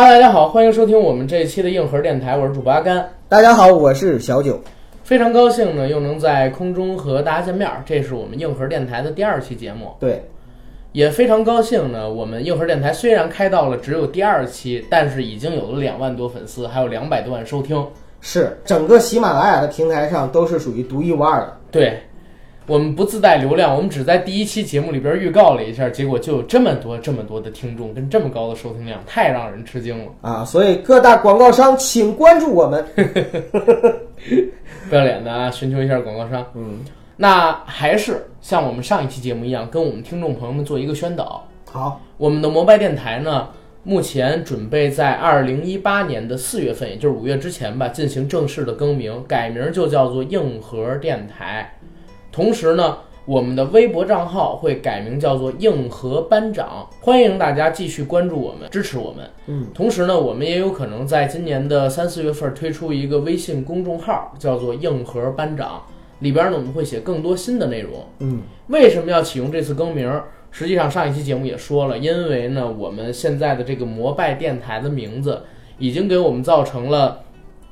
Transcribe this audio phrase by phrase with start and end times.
[0.00, 3.06] 哈喽，大家好，欢迎收听我们这一期的硬核电台，我是主播阿甘。
[3.28, 4.58] 大家好，我是小九。
[5.02, 9.92] 非常高兴呢，又能在空中和大家见面儿，这是我们硬核电台的第二期节目。
[10.00, 10.24] 对，
[10.92, 17.86] 也非常高兴呢，我们硬核电台虽然开到了只有第二期，但是已经有了两万多粉丝，还有两百多万收听。
[18.22, 21.54] 是整个喜马拉雅的平台上都是属于独一无二的。
[21.70, 22.00] 对，
[22.70, 30.12] 我们不自带流量，我们只在第一期节目里边预告了一下，结果就有这么多这么多的听众跟这么高的收听量，太让人吃惊了。
[30.20, 32.86] 啊，所以各大广告商请关注我们。
[34.88, 36.46] 不要脸的啊，寻求一下广告商。
[36.54, 36.78] 嗯，
[37.16, 41.44] 那还是像我们上一期节目一样，跟我们听众朋友们做一个宣导。
[41.68, 43.48] 好，我们的摩拜电台呢，
[43.82, 51.68] 目前准备在二零一八年的四月份，也就是五月之前吧，进行正式的更名，改名就叫做硬核电台。
[52.32, 59.28] 同时呢，我们的微博账号会改名叫做硬核班长，欢迎大家继续关注我们，支持我们。
[59.46, 65.82] 嗯，同时呢，我们也有可能在今年的三四月份推出一个微信公众号，叫做硬核班长，
[66.20, 67.92] 里边呢我们会写更多新的内容。
[68.20, 70.08] 嗯，为什么要启用这次更名？
[70.52, 75.42] 实际上上一期节目也说了，因为呢，我们现在的这个摩拜电台的名字
[75.78, 77.20] 已经给我们造成了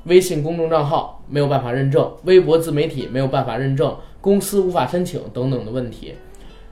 [0.05, 6.13] 微信公众账号没有办法认证，微博自媒体没有办法认证，公司无法申请等等的问题。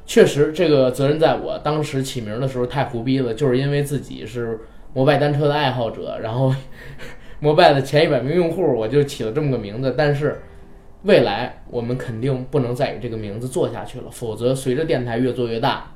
[0.05, 1.59] 确实，这个责任在我。
[1.59, 4.59] 当时起名的时候太胡逼了，就是因为自己是
[4.93, 6.53] 摩拜单车的爱好者，然后
[7.39, 9.93] 摩拜的前一百名用户，我就起了这么个名字。
[9.97, 10.41] 但是
[11.03, 15.91] 未来我们肯定不能再以这个名字做下去了，否则随着电台越做越大，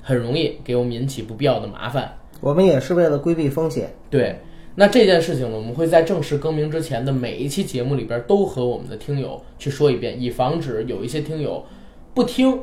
[0.00, 2.10] 很容易给我们引起不必要的麻烦。
[2.40, 3.90] 我们也是为了规避风险。
[4.08, 4.38] 对，
[4.76, 11.64] 那这件事情呢，我们会在正式更名之前的每一期节目里边都和我们的听友去说一遍，以防止有一些听友
[12.12, 12.58] 不听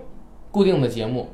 [0.52, 1.28] 固定的节目，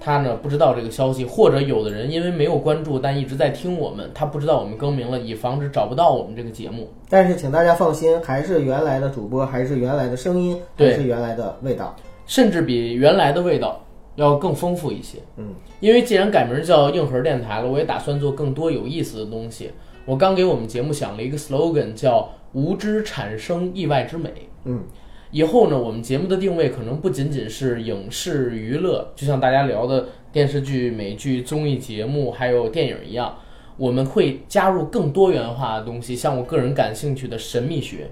[0.00, 6.88] 他呢不知道这个消息，或者有的人因为没有关注但一直在听我们，他不知道我们更名了，以防止找不到我们这个节目。
[7.08, 11.94] 但是请大家放心，还是原来的主播，还是原来的声音，还是原来的味道。
[12.26, 13.80] 甚至比原来的味道
[14.16, 15.18] 要更丰富一些。
[15.36, 19.70] 嗯，因为既然改名叫硬核电台了，我也打算做更多有意思的东西。
[20.06, 24.30] 我刚给我们节目想了一个 slogan，叫“无知产生意外之美”。
[24.64, 24.84] 嗯，
[25.32, 33.36] 以后呢，我们节目的定位可能不仅仅是影视娱乐，就像大家聊的电视剧、美剧、综艺节目，还有电影一样，
[33.76, 38.08] 我们会加入更多元化的东西，像我个人感兴趣的神秘学、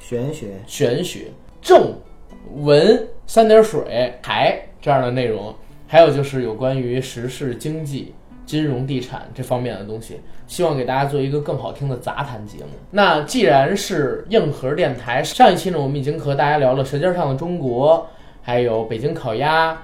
[0.00, 0.48] 玄学。
[0.66, 1.28] 玄学、
[1.62, 1.94] 正
[2.56, 5.54] 文、三点水、台这样的内容，
[5.86, 8.12] 还有就是有关于时事、经济、
[8.46, 12.70] 金融、地产这方面的东西，希望给大家做一个更好听的杂谈节目。
[12.92, 17.98] 那既然是硬核电台，上一期呢，我们已经和大家聊了《舌尖上的中国》，
[18.42, 19.76] 还有北京烤鸭、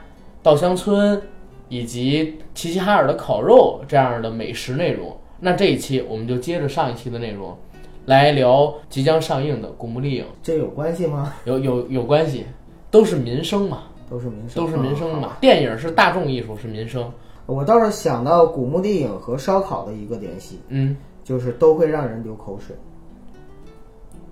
[0.42, 1.20] 稻香村，
[1.68, 5.16] 以及齐齐哈尔的烤肉这样的美食内容。
[5.40, 7.58] 那这一期我们就接着上一期的内容，
[8.06, 10.24] 来聊即将上映的《古墓丽影》。
[10.40, 11.34] 这有关系吗？
[11.44, 12.46] 有有有关系，
[12.92, 15.36] 都是民生嘛，都是民生，都是民生啊嘛。
[15.40, 17.10] 电影是大众艺术，是民生。
[17.46, 22.74] 我倒是想到古墓丽影和烧烤的一个联系，嗯，就是都会让人流口水。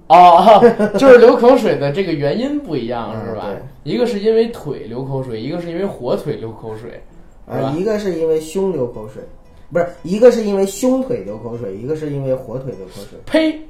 [0.09, 0.60] 哦，
[0.98, 3.47] 就是流口水的这个原因不一样，嗯是吧
[3.84, 3.93] 对？
[3.93, 7.00] 一个是因为腿流口水，一个是因为火腿流口水，
[7.47, 9.22] 啊，一个是因为胸流口水，
[9.72, 13.19] 不是一个是因为胸腿流口水，一个是因为火腿流口水。
[13.25, 13.60] 呸！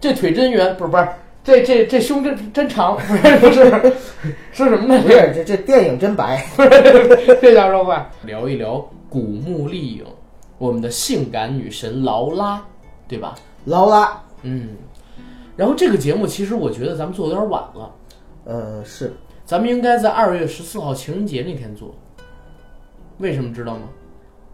[0.00, 1.06] 这腿真圆，不是不是，
[1.46, 3.96] 这这这胸真真长，不是不是，
[4.50, 5.00] 说什么呢？
[5.00, 6.44] 不是，这这电影真白。
[7.40, 8.10] 这瞎说话。
[8.24, 10.04] 聊一聊古墓丽影，
[10.58, 12.60] 我们的性感女神劳拉，
[13.06, 13.36] 对吧？
[13.64, 14.70] 劳拉，嗯，
[15.56, 17.94] 然后这个节目其实我觉得咱们做的有点晚了，
[18.44, 19.14] 呃，是
[19.44, 21.94] 咱们应该在二月十四号情人节那天做。
[23.18, 23.88] 为什么知道吗？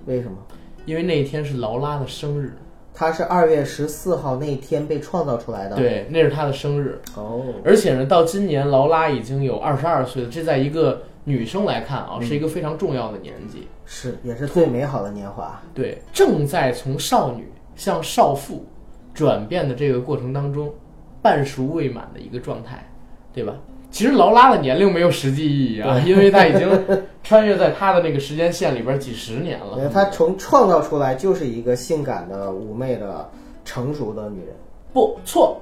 [0.04, 0.36] 为什么？
[0.84, 2.54] 因为那一天是劳拉的生日，
[2.94, 7.00] 它是二月十四号那天被创造出来的。，对，那是她的生日。
[7.16, 13.66] 哦，而且呢，到今年劳拉已经有二十二岁了，这在一个女生来看啊，是一个非常重要的年纪。
[13.84, 15.60] 是也是最美好的年华。
[15.74, 18.64] 对，正在从少女向少妇
[19.12, 20.72] 转变的这个过程当中，
[21.20, 22.88] 半熟未满的一个状态，
[23.32, 23.54] 对吧？
[23.92, 26.68] 其实劳拉的年龄没有实际意义啊，因为她已经
[27.22, 29.76] 穿越在她的那个时间线里边几十年了。
[29.76, 33.30] 因为她从创造出来就是一个性感的、妩媚的、
[33.64, 34.56] 成熟的女人。
[34.92, 35.60] 不错，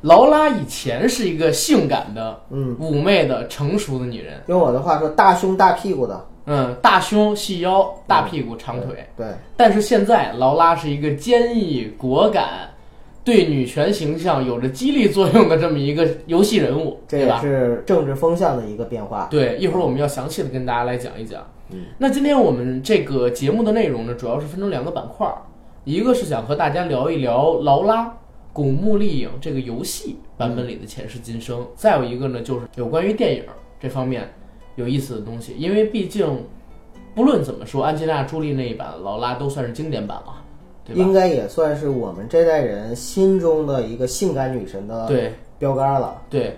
[0.00, 6.24] 劳拉以前是一个性感的、嗯，妩媚的、成熟的女人，用我的话说，大胸大屁股的。
[6.46, 9.06] 嗯，大胸、细腰、大屁股、长腿。
[9.16, 9.26] 对，
[9.56, 12.70] 但是现在劳拉是一个坚毅果敢，
[13.22, 17.40] 对女权形象有着激励作用的这么一个游戏人物，这也？
[17.40, 19.28] 是政治风向的一个变化。
[19.30, 21.46] 对，一会儿我们要详细的跟大家来讲一讲。
[21.70, 25.42] 嗯，那今天我们这个节目的内容呢，主要是分成两个板块儿。
[25.84, 28.06] 一个是想和大家聊一聊劳拉
[28.52, 33.44] 《古墓丽影》这个游戏版本里的前世今生，再有一个呢就是有关于电影
[33.78, 34.28] 这方面
[34.76, 36.44] 有意思的东西，因为毕竟
[37.14, 40.39] 不论怎么说，安吉丽娜·朱莉那一版劳拉都算是经典版了？
[40.94, 45.32] 应该也算是我们这代人心中的一个性感女神的对。
[45.58, 46.22] 标杆了。
[46.30, 46.56] 对，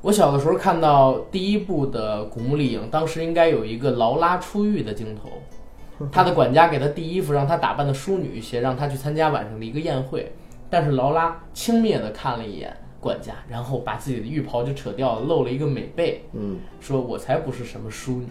[0.00, 10.32] 我小的时候看到第一部的《古墓丽影》，当时应该有一个劳拉出狱的镜头，她的管家给她递衣服，让她打扮的淑女一些，让她去参加晚上的一个宴会。
[10.70, 18.28] 但是劳拉轻蔑地看了一眼管家，然后把自己的浴袍就扯掉了，露了一个美背，嗯，说我才不是什么淑女，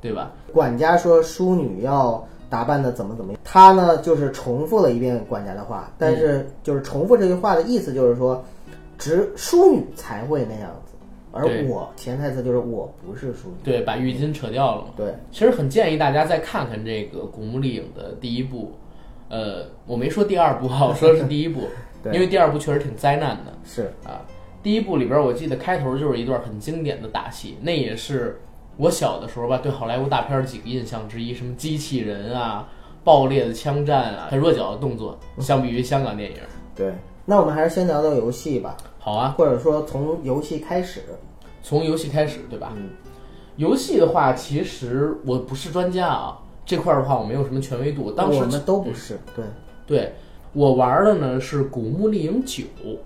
[0.00, 0.32] 对吧？
[0.52, 8.44] 管家说淑女要打扮的怎么怎么样，他呢就是重复了一遍管家的话，但是就是重复这句话的意思就是说，
[8.98, 10.92] 只淑女才会那样子，
[11.32, 13.54] 而我潜台词就是我不是淑女。
[13.64, 14.82] 对，把浴巾扯掉了。
[14.82, 14.88] 嘛。
[14.96, 18.72] 对，其实很建议大家再看看这个《古墓丽影》的第一部，
[19.28, 21.62] 呃，我没说第二部哈，我说的是 第一部，
[22.12, 23.52] 因为第二部确实挺灾难的。
[23.64, 23.90] 是。
[24.04, 24.22] 啊，
[24.62, 28.40] 第一部里边我记得开头就是一段很经典的打戏，那也是
[28.76, 32.68] 我小的时候吧对好莱坞大片儿几个印象之一，什么机器人啊、
[33.02, 36.36] 爆裂的枪战啊、很弱脚的动作，相比于香港电影。
[36.74, 36.92] 对。
[37.26, 41.00] 那我们还是先聊聊游戏吧，好啊，或者说从游戏开始。
[41.62, 42.72] 从游戏开始，对吧？
[42.76, 42.90] 嗯
[43.56, 48.10] 游戏的话，其实我不是专家啊，这块儿的话我没有什么权威度。
[48.10, 49.44] 当时我们都不是，对，
[49.86, 50.12] 对
[50.52, 52.64] 我玩的呢是《古墓丽影九》，《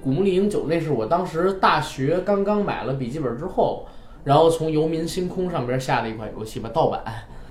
[0.00, 3.84] 古墓丽影九》那是我当时大学刚刚买了笔记本之后，
[4.24, 7.02] 然后从游民星空上边下了一款游戏吧，盗版。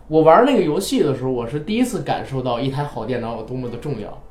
[0.07, 4.21] 我玩那个游戏的时候，我是第一次感受到一台好电脑有多么的重要，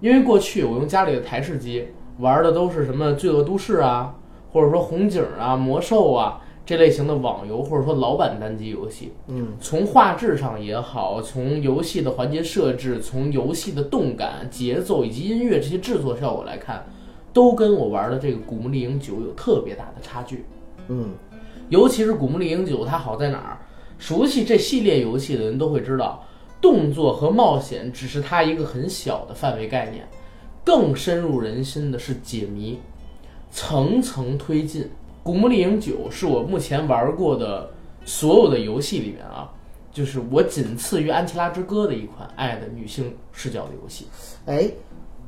[0.00, 4.14] 因为过去我用家里的台式机玩的都是什么《罪恶都市》啊，
[4.52, 9.12] 或者说红警啊、魔兽啊这类型的网游，或者说老版单机游戏。
[9.28, 16.84] 嗯，从画质上也好，从游戏的环节设置，从游戏的动感、节奏以及音乐这些制作效果来看，
[17.32, 20.44] 都跟我玩的这个《古墓丽影九》有特别大的差距。
[20.88, 21.10] 嗯，
[21.72, 23.58] 尤其是《古墓丽影九》，它好在哪儿？
[23.96, 26.22] 熟悉这系列游戏的人都会知道，
[26.60, 30.06] 动作和冒险只是它一个很小的范围概念，
[30.62, 32.78] 更深入人心的是解谜，
[33.50, 34.82] 层层推进。
[35.22, 37.70] 《古墓丽影九》是我目前玩过的
[38.04, 39.50] 所有的游戏里面啊，
[39.90, 44.06] 就是我仅次于《安琪拉之歌》的一款爱的女性视角的游戏。
[44.44, 44.70] 哎，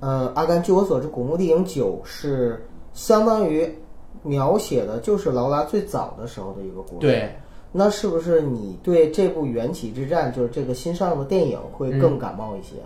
[0.01, 3.75] 呃，阿甘，据我所知，《古墓丽影九》是相当于
[4.23, 7.01] 描写的就是劳拉最早的时候的一个故事。
[7.01, 7.35] 对，
[7.73, 12.77] 那是不是你对这部《缘起之战》就是这个新上的电影会更感冒一些？《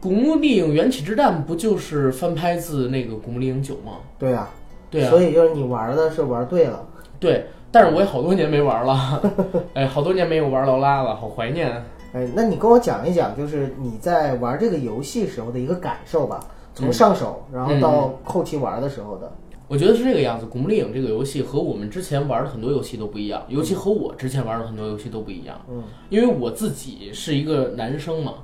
[0.00, 3.92] 古墓丽影：缘起之战》不就是翻拍自那个《古墓丽影九》吗？
[4.18, 4.50] 对啊，
[4.90, 6.86] 对啊，所以就是你玩的是玩对了。
[7.18, 9.22] 对，但是我也好多年没玩了，
[9.72, 11.70] 哎，好多年没有玩劳拉了，好怀念。
[12.12, 19.32] 哎，那你跟我讲一讲，就是你在玩这个游戏时候的一个感受吧，从上手然后到后期玩的时候的。
[19.66, 25.58] 我觉得是这个样子，《古墓丽影》这个游戏和我们之前玩的很多游戏都不一样，尤其和我之前玩的很多游戏都不一样。
[25.70, 28.34] 嗯，因为我自己是一个男生嘛，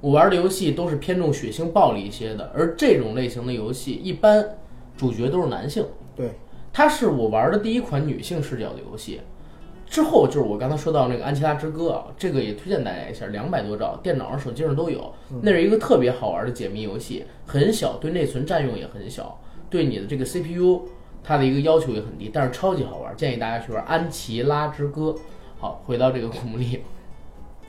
[0.00, 4.44] 我玩的游戏都是偏重血腥暴力一些的，而这种类型的游戏一般
[4.96, 5.84] 主角都是男性。
[6.16, 6.30] 对，
[6.72, 9.20] 它是我玩的第一款女性视角的游戏。
[9.86, 15.12] 之后就是我刚才说到那个《安琪拉之歌》啊，这个也推荐大家一下，两百多兆，电脑上、手机上都有。
[15.42, 19.38] 那是一个特别好玩的解谜游戏，很小，对内存占用也很小，
[19.72, 20.82] 对你的这个 CPU
[21.24, 25.10] 它的一个要求也很低，但是超级好玩，建议大家去玩《安琪拉之歌》。
[25.58, 26.78] 好，回到这个《古墓丽影》，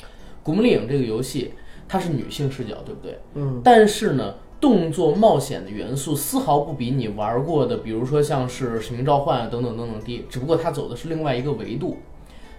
[0.43, 1.53] 《古墓丽影》这个游戏
[1.87, 3.17] 它是女性视角，对不对？
[3.35, 11.97] 嗯，但是呢，动作冒险的元素丝毫不比你玩过的，比如说像是《使命召唤》啊等等等等低，只不过它走的是另外一个维度。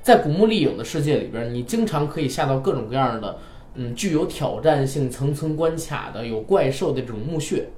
[0.00, 3.38] 在古墓丽影的世界里边，你经常可以下到各种各样的，
[3.74, 7.68] 嗯，具有挑战性、层层关卡的、有怪兽的这种墓穴，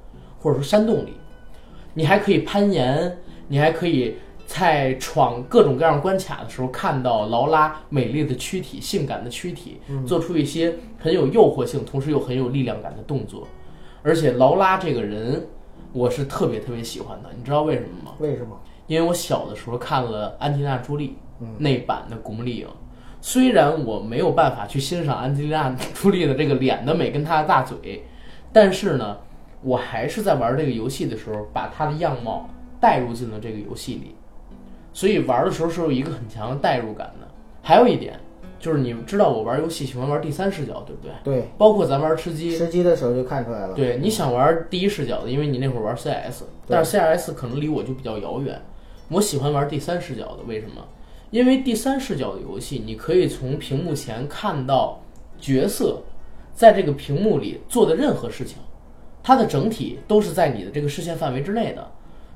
[0.41, 1.15] 或者说山洞里。
[1.97, 13.49] 你还可以攀岩，你还可以在闯各种各样关卡的时候，看到劳拉美丽的躯体、性感的躯体，做出一些很有诱惑性，同时又很有力量感的动作。
[14.03, 15.47] 而且劳拉这个人，
[15.93, 18.13] 我是特别特别喜欢的，你知道为什么吗？
[18.19, 18.61] 为什么？
[18.87, 21.17] 因为我小的时候看了安吉丽娜·朱莉
[21.59, 22.67] 那版的《古墓丽影》，
[23.21, 28.05] 虽然我没有办法去欣赏安吉丽娜·朱莉的这个脸的美跟她的大嘴，
[28.53, 29.17] 但是呢，
[29.63, 32.49] 我还是在玩这个游戏的时候，把他的样貌
[32.81, 34.15] 带入进了这个游戏里，
[34.93, 37.27] 所以玩的时候是有一个很强的代入感的。
[37.63, 38.19] 还有一点
[38.59, 41.13] 就是，你知道我玩游戏喜欢玩第三视角，对不对？
[41.25, 43.75] 对，包括咱玩吃鸡，吃鸡的时候就看出来了。
[43.75, 48.61] 对，你想玩第一视角的，因为你那会儿玩 CS，但是 CS 可能离我就比较遥远。
[49.09, 50.85] 我喜欢玩第三视角的，为什么？
[51.31, 55.01] 因为第三视角的游戏，你可以从屏幕前看到
[55.39, 56.03] 角色
[56.55, 58.59] 在这个屏幕里做的任何事情，
[59.27, 61.85] 它的整体都是在你的这个视线范围之内的，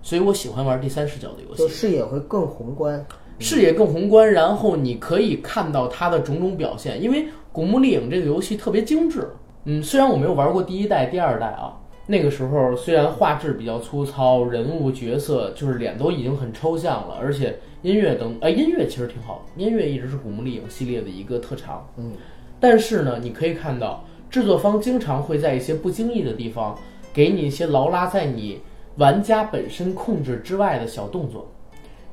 [0.03, 1.69] 所以我喜欢玩第三视角的游戏就。
[1.69, 3.07] 视野会更宏观。
[3.39, 7.01] 视野更宏观，然后你可以看到它的种种表现。
[7.01, 9.29] 因为《古墓丽影》这个游戏特别精致，
[9.67, 11.79] 嗯，虽然我没有玩过第一代、第二代啊，
[12.09, 21.89] 那个时候虽然画质比较粗糙，人物角色就是脸都已经很抽象了，而且音乐等，哎，音乐其实挺好的，音乐一直是《古墓丽影》系列的一个特长。
[21.97, 22.15] 嗯，
[22.59, 26.79] 但是呢，你可以看到制作方经常会在一些不经意的地方
[27.13, 28.61] 给你一些劳拉在你
[28.97, 31.51] 玩家本身控制之外的小动作。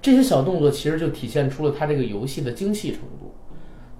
[0.01, 3.31] 这些小动作其实就体现出了它这个游戏的精细程度，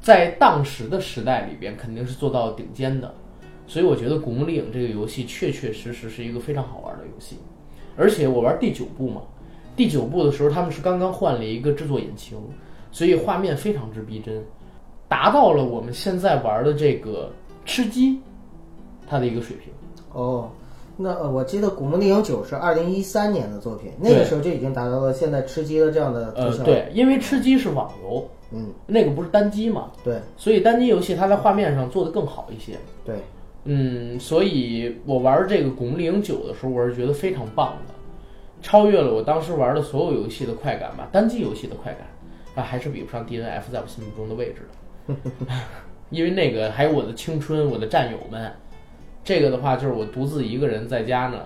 [0.02, 3.14] 在当时的时代里边肯定是做到顶尖的，
[3.66, 7.38] 所以我觉得《古墓丽影》这个游戏确确实实是一个非常好玩的游戏，
[7.98, 9.22] 而且我玩第九部嘛，
[9.76, 12.38] 第九部的时候他们是刚刚换了一个制作引擎，
[12.92, 14.42] 所以画面非常之逼真，
[15.08, 17.32] 达到了我们现在玩的这个
[17.68, 18.20] 吃鸡
[19.08, 19.72] 它的一个水平。
[20.14, 20.50] 哦，
[20.96, 32.78] 那呃，我记得《古墓丽影九》是二零一三年的作品，那个时候就已经达到了现在吃鸡的这样的特呃，效。，对，因为吃鸡是网游，嗯，那个不是单机嘛，对所以单机游戏它在画面上做得更好一些。
[33.06, 33.18] 对，
[33.66, 37.94] 嗯，所以我玩这个《古墓丽影九》的时候，我是觉得非常棒的，
[38.62, 42.08] 超越了我当时玩的所有游戏的快感吧，单机游戏的快感，
[42.56, 44.68] 啊，还是比不上 DNF 在我心目中的位置
[45.08, 45.16] 的。
[46.10, 48.52] 因为那个还有我的青春，我的战友们，
[49.24, 51.40] 这个的话就是我独自一个人在家呢，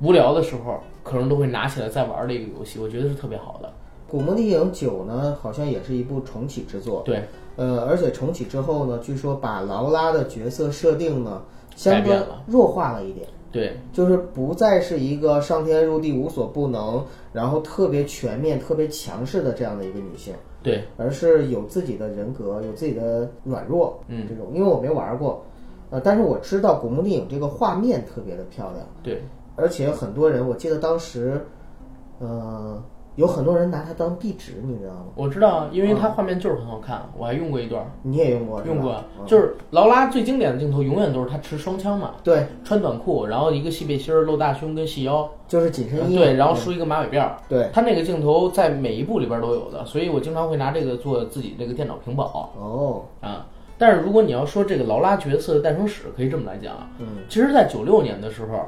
[0.00, 3.68] 无聊的时候可能都会拿起来再玩的一个游戏，我觉得是特别好的。
[4.10, 7.02] 《古墓丽影九》呢，好像也是一部重启之作。
[7.04, 7.24] 对，
[7.56, 11.42] 呃，而且重启之后呢，据说把劳拉的角色设定呢，
[11.74, 12.16] 相对
[12.46, 13.26] 弱化了一点。
[13.54, 24.48] 对，就是不再是一个上天入地无所不能，然后特别全面、特别强势的这样的一个女性，对，而是有自己的人格，有自己的软弱，嗯，这种。
[24.52, 25.40] 因为我没玩过，
[25.90, 29.22] 呃，但是我知道《古墓丽影》这个画面特别的漂亮，对，
[29.54, 31.40] 而且很多人，我记得当时，
[32.18, 32.82] 呃，
[33.16, 35.06] 有很多人拿它当壁纸，你知道吗？
[35.14, 37.84] 我知道啊，因为它画面就是很好看，我还用过一段。
[38.02, 38.62] 你也用过？
[38.66, 47.36] 用过，嗯就是劳拉最经典的镜头永远都是她持双枪嘛，对，穿短裤，然后一个细背心儿露大胸跟细腰，就是紧身衣，对，然后梳一个马尾辫儿。
[47.48, 53.46] 对，她那个镜头在每一部里边都有的，所以我经常会拿这个做自己这个电脑屏保哦，啊。
[53.76, 58.56] 但是如果你要说这个劳拉角色的诞生史，可以这么来讲啊，嗯其实，在九六年的时候，《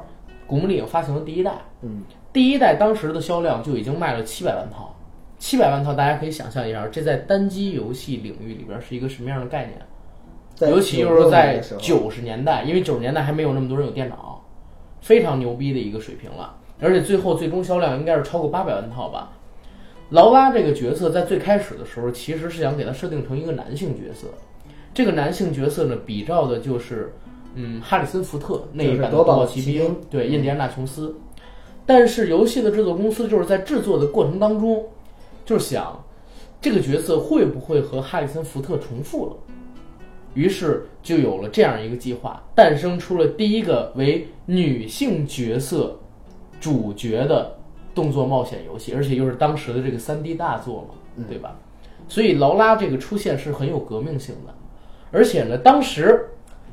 [0.45, 2.03] 古墓丽影》发行了第一代，嗯，
[2.37, 4.95] 第一代当时的销量就已经卖了七百万套，
[5.39, 10.71] 七百万套，大家可以想象一下，这在单机游戏领域里边是一个什么样的概念？
[10.71, 14.39] 尤其就是在九十年代，因为九十年代还没有那么多人有电脑，
[15.01, 16.55] 非常牛逼的一个水平了。
[16.79, 19.31] 而且最后最终销量应该是超过八百万套吧。
[20.11, 24.27] 劳拉这个角色在最开始的时候，其实是想给他设定成一个男性角色。
[24.93, 27.11] 这个男性角色呢，比照的就是
[27.55, 31.15] 嗯哈里森福特那一版的就是夺宝夺骑骑兵对印第安纳琼斯。
[31.87, 34.85] 但是游戏的制作公司就是在制作的过程当中，
[35.43, 36.03] 就是想
[36.61, 39.35] 这个角色会不会和哈里森福特重复了。
[40.33, 45.97] 于是就有了这样一个计划，诞生出了第一个为女性角色
[46.59, 47.57] 主角的
[47.95, 51.55] 动作冒险游戏，而且又是当时的这个三 D 大作嘛，对吧？
[52.07, 54.53] 所以劳拉这个出现是很有革命性的，
[55.11, 56.29] 而且呢，当时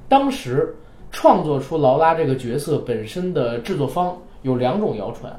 [0.09, 0.75] 当时
[1.11, 5.35] 创作出劳拉这个角色本身的制作方有两种谣传，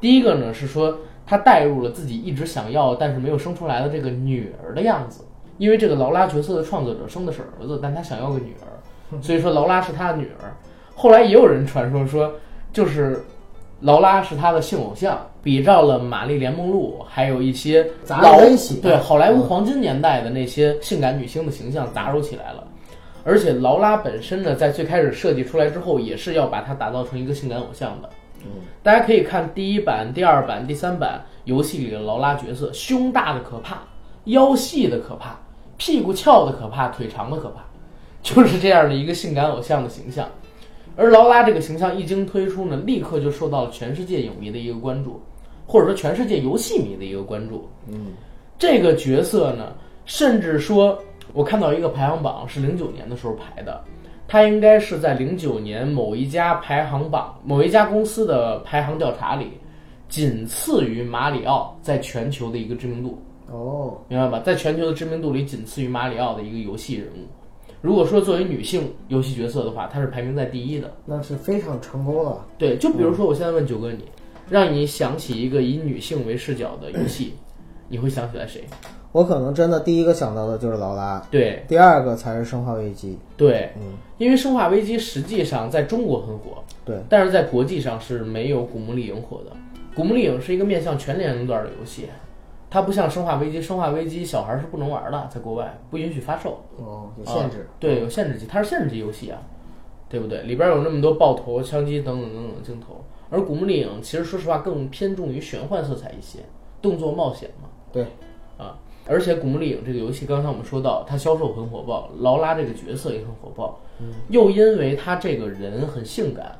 [0.00, 5.22] 第一个呢是说他带入了自己一直想要但是没有生出来的这个女儿的样子，
[5.58, 8.66] 因为这个劳拉角色的创作者生的是儿子，但他想要个女儿，
[9.20, 10.52] 所以说劳拉是他的女儿。
[10.94, 12.32] 后来也有人传说说，
[12.72, 13.22] 就是
[13.80, 22.64] 劳拉是他的性偶像，比照了玛丽莲梦露，还有一些杂老在一起对好莱坞黄金年代的那些性感女星的形象杂糅起来了。
[23.24, 28.08] 而且劳拉本身呢，在最开始设计出来之后，也是要把它打造成一个性感偶像的。
[28.54, 33.78] 嗯，大家可以看第一版、第二版、第三版游戏里的劳拉角色，胸大的可怕，
[34.24, 35.38] 腰细的可怕，
[35.76, 37.64] 屁股翘的可怕，腿长的可怕，
[38.22, 40.28] 就是这样的一个性感偶像的形象。
[40.96, 45.22] 而劳拉这个形象一经推出呢，立刻就受到了全世界影迷的一个关注，
[45.64, 47.68] 或者说全世界游戏迷的一个关注。
[47.86, 48.06] 嗯，
[48.58, 49.72] 这个角色呢，
[50.06, 50.98] 甚至说，
[51.32, 53.80] 我看到一个排行榜是零九年的时候排的，
[54.28, 59.50] 它应该是在零九年某一家排行榜、某一家公司的排行调查里，
[60.06, 63.20] 仅次于马里奥在全球的一个知名度，
[63.50, 64.38] 哦，明白吧？
[64.40, 67.26] 在全球的知名度里，仅次于马里奥的一个游戏人物。
[67.80, 70.92] 如果说作为女性游戏角色的话，她是排名在第一的。
[71.06, 72.44] 那是非常成功了。
[72.58, 74.04] 对，就比如说，我现在问九哥你，
[74.50, 77.32] 让你想起一个以女性为视角的游戏，
[77.88, 78.62] 你会想起来谁？
[79.12, 83.18] 我可能真的第一个想到的就是劳拉，对第二个才是生化危机。
[83.36, 89.50] 对，嗯，因为《生化危机》实际上在中国很火，对，但是在国际上是没有《古墓丽影》火的。
[89.94, 92.08] 《古墓丽影》是一个面向全年龄段的游戏，
[92.70, 97.66] 它不像《生化危机》，《生化危机》小孩是不能玩的，在国外不允许发售，哦，有限制。
[97.80, 99.40] 对，有限制级，它是限制级游戏啊，
[100.08, 100.42] 对不对？
[100.42, 103.02] 里边有那么多爆头、枪击等等等等的镜头。
[103.30, 106.38] 而《古墓丽影》其实说实话更偏重于玄幻色彩一些，
[106.82, 107.68] 动作冒险嘛。
[107.92, 108.06] 对，
[108.56, 113.80] 啊，而且《古墓丽影》这个游戏，刚才我们说到，它销售很火爆，劳拉这个角色也很火爆，
[114.28, 116.56] 又因为他这个人很性感，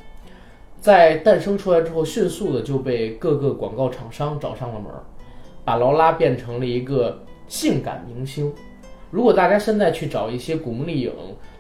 [0.81, 5.03] 在诞生出来之后，迅速的就被各个广告厂商找上了门儿，
[5.65, 8.53] 把劳拉变成了一个性感明星。
[9.11, 11.11] 如果大家现在去找一些《古墓丽影》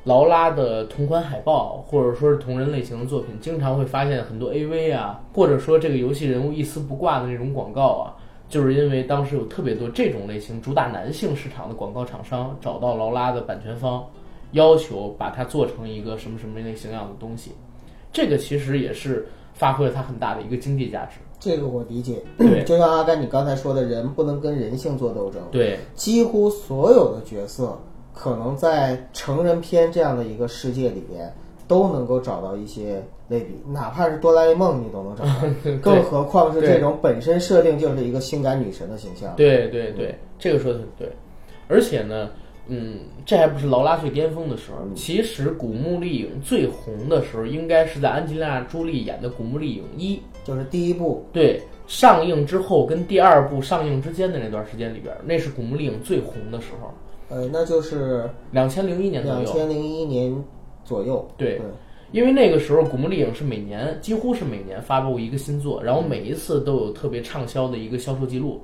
[0.04, 8.16] 劳拉的同款海报，或者说是同人类型的作品，经常会发现很多 AV 啊，或者说这个游戏人物一丝不挂的那种广告啊，
[8.48, 14.04] 就是因为当时有特别多这种类型主打男性市场的广告厂商找到劳拉的版权方，
[14.52, 17.52] 要求把它做成一个什么什么类型样的东西，
[18.12, 21.18] 这个其实也是发挥了它很大的一个经济价值。
[21.38, 22.22] 这个我理解。
[22.66, 25.40] 就像阿甘你刚才说的，人不能跟人性做斗争。
[25.52, 27.78] 对几乎所有的角色，
[28.12, 31.32] 可能在成人片这样的一个世界里边，
[31.68, 35.32] 都能够找到一些类比，哪怕是哆啦 A 梦，你都能找到，
[35.82, 39.34] 更何况是这种本身设定就是一个性感女神的形象。
[39.36, 41.08] 对对对，这个说的很对。
[41.68, 42.30] 而且呢，
[42.66, 44.78] 嗯，这还不是劳拉最巅峰的时候。
[44.94, 56.90] 其实《古墓丽影》最红的时候，应该是在安吉丽娜·朱莉演的《古墓丽影一》就是第一部，对上映之后跟第二部上映之间的那段时间里边，那是《古墓丽影》最红的时候，
[57.28, 59.40] 呃，那就是两千零一年左右。
[59.42, 60.34] 两千零一年
[60.84, 61.28] 左右。
[61.36, 61.66] 对对，
[62.10, 68.62] 因为那个时候《古墓丽影》是每年几乎是每年发布一个新作，然后每一次都有特别畅销的一个销售记录。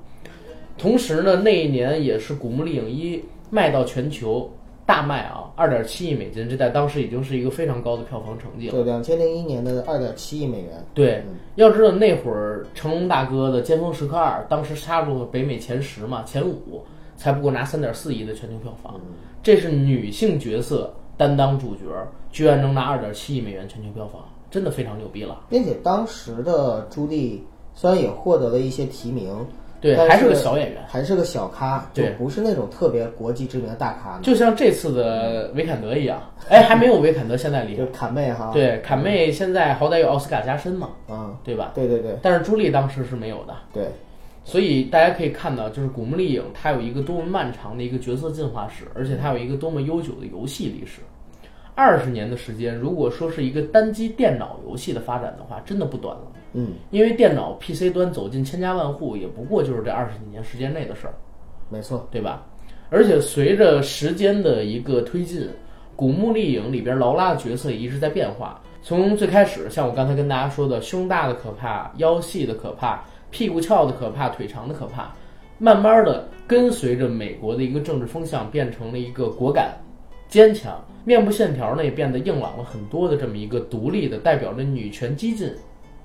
[0.79, 3.17] 同时呢，那一年也是《古墓丽影一》
[3.51, 4.51] 卖到全球
[4.87, 8.73] 大卖啊，二点七亿美金，这在当时已经是一个非常高的票房成绩了。
[8.73, 10.85] 对，两千零一年的二点七亿美元。
[10.95, 11.23] 对，
[11.57, 16.83] 要知道那会儿成龙大哥的《尖峰时刻二》当时杀入了北美前十嘛，前五，
[17.17, 19.01] 才不过拿三点四亿的全球票房。
[19.43, 21.83] 这是女性角色担当主角，
[22.31, 25.41] 居然能拿二点七亿美元全球票房，真的非常牛逼了。
[25.49, 29.47] 并且当时的朱莉虽然也获得了一些提名，
[29.81, 34.19] 对，但还是个小演员，还是个小咖，就对不是那种特别国际知名的大咖。
[34.23, 36.21] 就像这次的维坎德一样。
[36.49, 37.93] 哎，还没有维坎德现在厉害就。
[37.93, 41.73] 坎妹哈，，对，坎妹现在好歹有奥斯卡加身嘛，嗯，对吧？
[41.75, 43.55] 对对对但是朱莉当时是没有的。
[43.73, 43.89] 对，
[44.45, 51.01] 所以大家可以看到，就是《古墓丽影》它有一个多么漫长的一个角色进化史，而且它有一个多么悠久的游戏历史。
[51.75, 56.31] 二十年的时间，如果说是一个单机电脑游戏的发展的话，真的不短了。
[56.53, 61.15] 嗯，因为电脑 PC 端走进千家万户，也不过就是这二十几年时间内的事儿，
[61.69, 62.47] 没错，对吧？
[62.91, 65.41] 而且随着时间的一个推进，
[65.97, 68.63] 《古墓丽影》里边劳拉的角色也一直在变化。
[68.81, 73.03] 从最开始，像我刚才跟大家说的，胸大的可怕，腰细的可怕，
[73.35, 75.13] 屁股翘的可怕，腿长的可怕，
[75.59, 79.73] 慢慢的跟随着美国的一个政治风向，变成了一个果敢、
[80.29, 85.53] 坚强，面部线条呢也变得硬朗了很多的这么一个独立的，代表着女权激进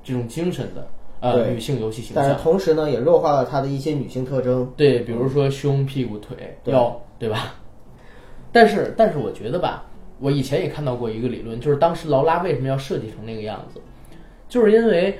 [0.03, 0.87] 这种精神的
[1.19, 2.41] 呃女性游戏形象但是象。
[2.41, 4.67] 同时呢，也弱化了她的一些女性特征。
[4.75, 7.53] 对，比如说胸、屁股、腿、腰，对吧？
[8.51, 9.85] 但是，但是我觉得吧，
[10.19, 13.79] 我以前也看到过一个理论，就是当时劳拉为什么要设计成那个样子，
[14.47, 15.15] 就是因为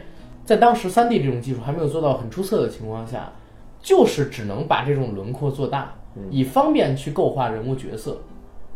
[0.50, 3.32] 在当时三 D 这种技术还没有做到很出色的情况下，
[3.80, 5.94] 就是只能把这种轮廓做大，
[6.32, 8.20] 以方便去构画人物角色，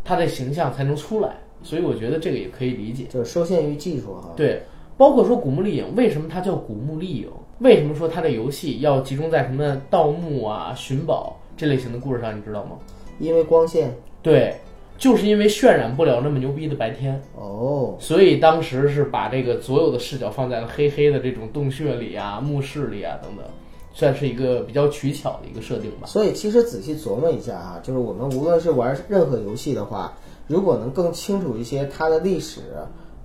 [0.04, 1.32] 他的形象才能出来。
[1.64, 3.06] 所以我觉得这个也可以理解。
[3.06, 4.30] 就是受限于技术哈。
[4.36, 4.62] 对，
[4.98, 7.28] 包括说《古墓丽影》，为什么它叫《古墓丽影》？
[7.58, 12.38] 为什么说它的游戏要集中在什么盗墓啊、寻宝这类型的故事上？
[12.38, 12.78] 你知道吗？
[13.18, 14.56] 因为光线对，
[15.04, 23.46] 就是因为渲染不了那么牛逼的白天，哦，所以当时是把这个所有的视角放在了黑黑的这种洞穴里啊、墓室里啊等等，
[23.92, 26.08] 算是一个比较取巧的一个设定吧。
[26.08, 30.14] 所以其实仔细琢磨一下啊，就是我们无论是玩任何游戏的话，
[30.48, 32.62] 如果能更清楚一些它的历史，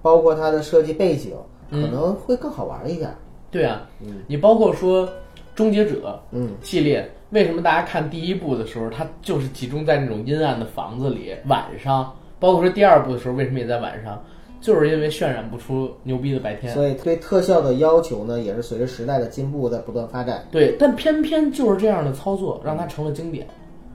[0.02, 1.30] 包括它的设计背景，
[1.70, 3.14] 可能会更好玩一点。
[3.52, 3.88] 对啊，
[4.26, 5.06] 你包括说
[5.54, 14.22] 《终结者》嗯系列，为什么大家看第一部的时候，它就是集中在那种阴暗的房子里，晚上，包括说第二部的时候，为什么也在晚上，
[14.60, 16.72] 就是因为渲染不出牛逼的白天。
[16.72, 20.44] 所以对特效的要求呢，也是随着时代的进步在不断发展。
[20.50, 23.46] 对，但偏偏就是这样的操作，让它成了经典，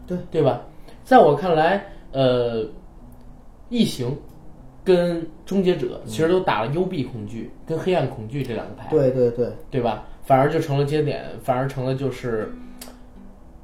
[0.06, 0.62] 对对吧？
[1.04, 2.66] 在我看来，呃，
[3.70, 4.16] 异形
[4.84, 10.06] 跟终结者其实都打了幽闭恐惧跟黑暗恐惧这两个牌，对对对，对吧？
[10.24, 12.54] 反而就成了接点，反而成了就是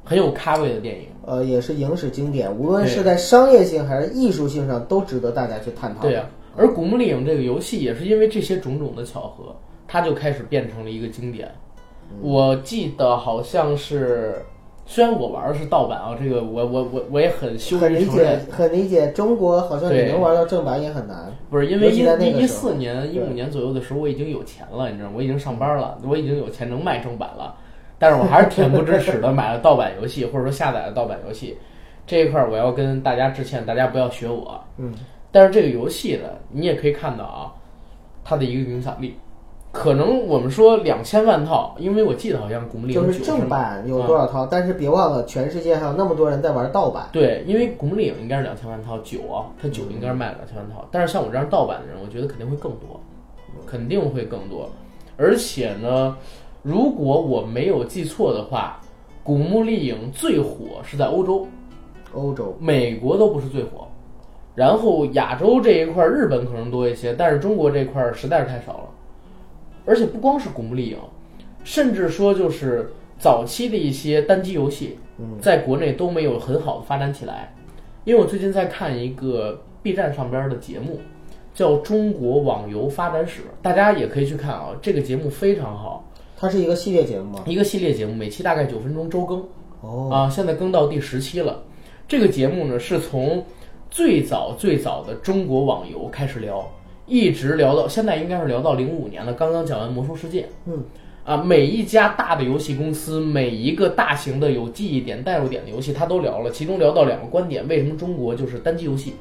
[0.09, 1.05] 很有咖位的电影。
[1.23, 6.01] 呃，也是影史经典，无论是在商业性还是艺术性上，都值得大家去探讨。
[6.01, 6.25] 对呀、
[6.57, 9.55] 而《古墓丽影》这个游戏也是因为这些种种的巧合，
[9.87, 11.47] 它就开始变成了一个经典。
[12.19, 14.41] 我记得好像是，
[14.87, 19.11] 虽然我玩的是盗版啊，这个我我我我也很羞很理解于承认，，很理解。
[19.11, 21.31] 中国好像你能玩到正版也很难。
[21.51, 21.99] 不是因为一
[22.41, 25.13] 一四年、一五年左右的时候，我已经有钱了，你知道吗？
[25.15, 27.53] 我已经上班了，我已经有钱能卖正版了，
[27.99, 31.55] 但是我还是恬不知耻的买了盗版游戏，或者说下载了盗版游戏。
[32.07, 34.59] 这一块儿我要跟大家致歉，大家不要学我。
[34.77, 34.91] 嗯，
[35.31, 37.53] 但是这个游戏呢，你也可以看到啊，
[38.23, 39.15] 它的一个影响力，
[39.71, 47.09] 可能我们说两千万套，因为我记得好像《古墓丽影》就是正版有多少套，但是别忘了，全世界还有那么多人在玩盗版。
[47.11, 50.87] 对，因为《古墓丽影》应该是两千万套，九啊，它九应该是卖了两千万套。
[50.89, 52.99] 但是像我这样盗版的人，我觉得肯定会更多，
[53.67, 54.67] 肯定会更多。
[55.15, 56.15] 而且呢，
[56.61, 58.79] 如果我没有记错的话，
[59.23, 61.47] 《古墓丽影》最火是在欧洲，
[62.13, 63.87] 欧洲美国都不是最火。
[64.55, 68.89] 然后亚洲这一块，日本可能多一些，但是中国这块儿实在是太少了。
[69.85, 70.97] 而且不光是《古墓丽影》，
[71.63, 74.99] 甚至说就是早期的一些单机游戏，
[75.39, 77.53] 在国内都没有很好的发展起来。
[78.03, 80.99] 因为我最近在看一个 B 站上边的节目，
[81.53, 84.69] 叫《中国网游发展史》，大家也可以去看啊。
[84.81, 86.03] 这个节目非常好，
[86.39, 87.43] 它是一个系列节目吗？
[87.45, 89.43] 一个系列节目，每期大概九分钟，周更。
[89.81, 91.61] 哦，啊，现在更到第十期了。
[92.07, 93.43] 这个节目呢，是从
[93.91, 96.65] 最早最早的中国网游开始聊，
[97.05, 99.33] 一直聊到现在，应该是聊到零五年了。
[99.33, 100.81] 刚刚讲完《魔兽世界》，嗯，
[101.25, 106.49] 啊，每一家大的游戏公司，每一个大型的有记忆点、代入点的游戏，它都聊了。
[106.51, 109.13] 其中聊到两个观点：为什么中国就是单机游戏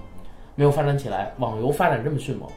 [0.55, 2.49] 没有发展起来，网游发展这么迅猛，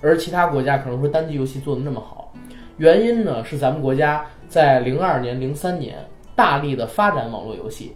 [0.00, 2.32] 而其他国家可能说单机游戏做的那么好？
[2.76, 5.96] 原因呢是咱们国家在零二年、零三年
[6.34, 7.94] 大力的发展网络游戏，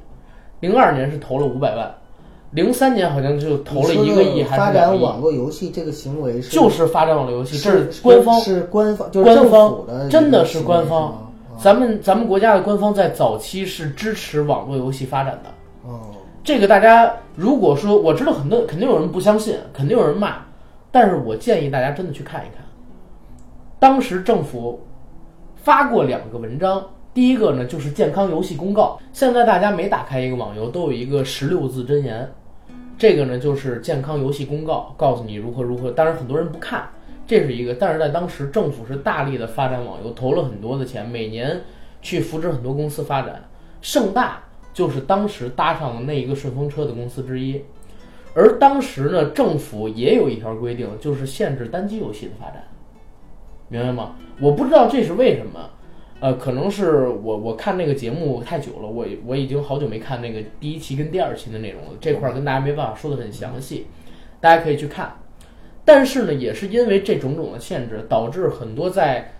[0.60, 1.94] 零二年是投了五百万，
[2.50, 15.50] 零三年好像就投了一个亿还是发展网络游戏这个行为是就是发展网络游戏，这是是官方是官方，就是政官方府的真的是官方咱们咱们国家的官方在早期是支持网络游戏发展的。
[15.86, 16.00] 哦，
[16.42, 20.36] 这个大家如果说我知道很多肯定有人不相信，肯定有人骂，
[20.90, 22.59] 但是我建议大家真的去看一看。
[23.80, 24.78] 当时政府
[25.56, 29.00] 发过两个文章，第一个呢就是健康游戏公告。
[29.10, 32.30] 现在大家每打开一个网游都有一个十六字真言，
[32.98, 35.90] 这个呢就是健康游戏公告，告诉你如何如何。
[35.90, 36.86] 当然很多人不看，
[37.26, 37.72] 这是一个。
[37.72, 41.58] 但是在当时政府是大力的发展网游，投了很多的钱，每年
[42.02, 43.42] 去扶持很多公司发展。
[43.80, 44.42] 盛大
[44.74, 47.58] 就是当时搭上了那一个顺风车的公司之一。
[48.34, 52.62] 而当时呢，政府也有一条规定，就是限制单机游戏的发展，
[53.70, 54.16] 明白吗？
[54.40, 55.70] 我不知道这是为什么，
[56.18, 63.86] 呃，可能是我我看那个节目太久了，我我已经好久没看那个第一期跟第二期的内容了，这块儿跟大家没办法说的很详细，
[64.40, 65.16] 大家可以去看。
[65.84, 69.32] 但是呢，也是因为这种种的限制，导致很多在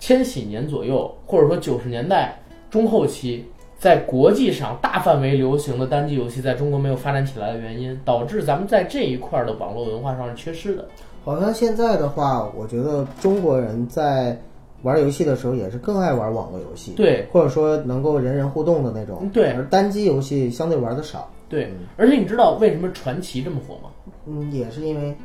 [0.00, 3.46] 千禧年左右，或者说九十年代中后期，
[3.78, 10.88] 在国际上大范围流行的单机游戏在中国没有发展起来的原因，导致咱们在这一块儿的网络文化上是缺失的。
[11.24, 14.38] 好像现在的话，我觉得中国人在
[14.82, 23.90] 玩游戏的时候也是更爱玩网络游戏，对，或者说能够人人互动的那种，对而单机游戏相对玩的少，对，而且你知道为什么传奇这么火吗？
[24.26, 25.16] 嗯，也是因为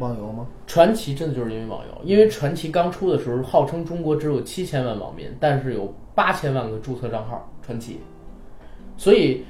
[0.00, 0.44] 网游吗？
[0.66, 8.00] 传奇真的就是因为网游，因为传奇刚出的时候，号称中国只有七千万网民，但是有八千万个注册账号，传奇。
[8.96, 9.44] 所以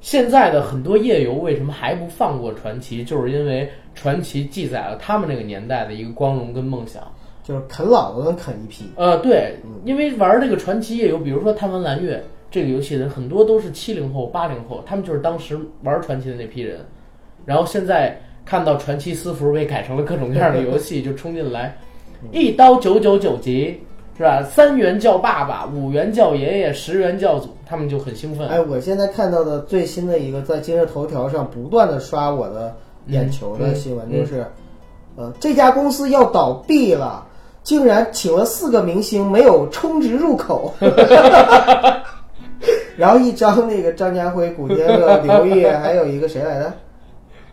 [0.00, 7.02] 现在的很多页游为什么还不放过传奇，就是因为传奇记载了他们那个年代的一个光荣跟梦想。
[7.42, 12.16] 就是啃老的能啃一批，呃，对，因为玩这个传奇页游，比如说《贪玩蓝月》
[12.48, 16.78] 这个游戏的很多都是七零后、八零后，他们就是当时玩传奇的那批人，
[17.44, 21.76] 然后现在看到传奇私服被改成了各种各样的游戏，就冲进来，
[22.30, 23.80] 一刀九九九级
[24.16, 24.44] 是吧？
[24.44, 28.46] 三元叫爸爸，五元叫爷爷，十元叫祖，他们就很兴奋。
[28.46, 32.76] 哎，我现在看到的最新的一个在今日头条上不断的刷我的
[33.10, 34.46] 眼球的新闻，就是，
[35.16, 37.26] 呃，这家公司要倒闭了，
[37.62, 40.72] 竟然请了四个明星没有充值入口，
[42.96, 46.72] 然后一张那个张家辉、古天乐、刘烨，还有一个谁来着？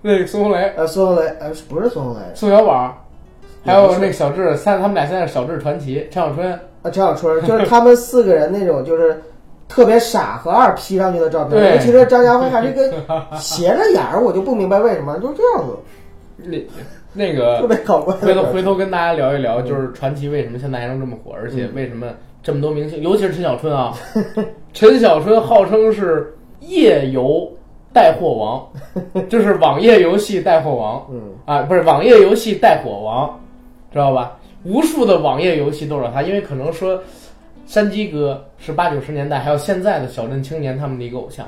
[0.01, 2.95] 那个孙红雷、呃，孙红雷，呃，不是孙红雷，宋小宝，
[3.65, 6.53] 还有那个小智，三他们俩现在是小智传奇，陈小春。
[6.83, 9.19] 啊，陈小春，就是他们四个人那种就是
[9.67, 11.71] 特别傻和二 P 上去的照片，对。
[11.73, 12.91] 尤其是张家辉还是一个
[13.39, 15.77] 斜着眼儿，我就不明白为什么就这样子，
[16.37, 16.57] 那
[17.13, 18.43] 那个特别搞怪回头。
[18.45, 22.07] 回头跟大家聊一聊，就是传奇为什么现在还能这么火，而且为什么
[22.43, 23.93] 这么多明星，尤其是陈小春啊，
[24.73, 27.49] 陈小春号称是夜游
[27.91, 28.67] 带货王，
[29.27, 33.39] 就是网页游戏带货王嗯，啊，不是网页游戏带火王，
[33.91, 34.37] 知道吧？
[34.63, 36.99] 无数的网页游戏都是他，因为可能说
[37.67, 41.45] 山鸡哥是八九十年代还有现在的小镇青年他们的一个偶像，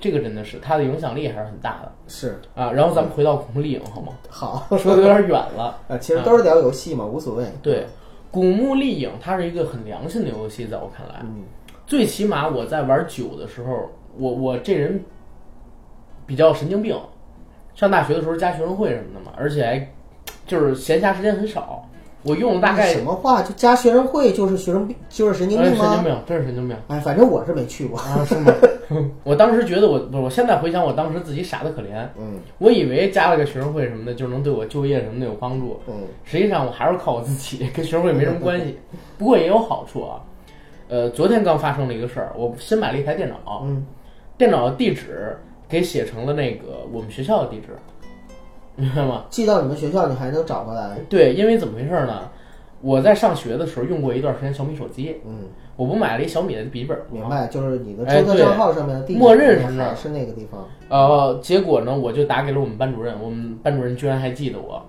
[0.00, 2.72] 这个真的是他的影响力还是很大的是啊。
[2.72, 4.14] 然后咱们回到古墓丽影好吗？
[4.30, 5.78] 好， 说的有点远了。
[5.88, 7.44] 呃， 其实都是聊游戏嘛，无所谓。
[7.62, 7.86] 对，
[8.30, 11.44] 古墓丽影它是一个很良心的游戏，在我看来，嗯
[11.86, 15.02] 最起码我在玩酒的时候，我我这人
[16.24, 16.98] 比较神经病，
[17.74, 19.92] 上大学的时候加学生会什么的嘛，而且还
[20.46, 21.86] 就是闲暇时间很少，
[22.22, 23.42] 我用了大概什么话？
[23.42, 25.84] 就加学生会就是学生病，就是神经哎病吗？
[25.84, 27.98] 神经病，真是神经病哎，反正我是没去过。
[27.98, 28.52] 啊，是吗？
[29.24, 38.76] 我当时觉得我不是，我现在回想，我当时自己傻的可怜，嗯我以为加了个学生会什么的就能对我就业什么的有帮助，嗯实际上我还是靠我自己，跟学生会没什么关系。
[39.16, 40.20] 不过也有好处啊。
[40.88, 43.86] 呃，昨天刚发生了一个事儿，我新买了一台电脑，嗯，
[44.36, 45.36] 电脑的地址
[45.68, 47.68] 给写成了那个我们学校的地址，
[48.76, 49.24] 明白吗？
[49.30, 50.98] 寄到你们学校，你还能找回来。
[51.08, 52.30] 对，因为怎么回事呢？
[52.82, 57.04] 我在上学的时候用过一段时间小米手机，嗯，我不买了一小米的笔记本吗？
[57.10, 60.66] 明白，就是你的注册账号上面的地址，默认是那儿是那个地方。
[60.88, 64.82] 呃，结果呢，我就打给了我们班主任，我们班主任居然还记得我。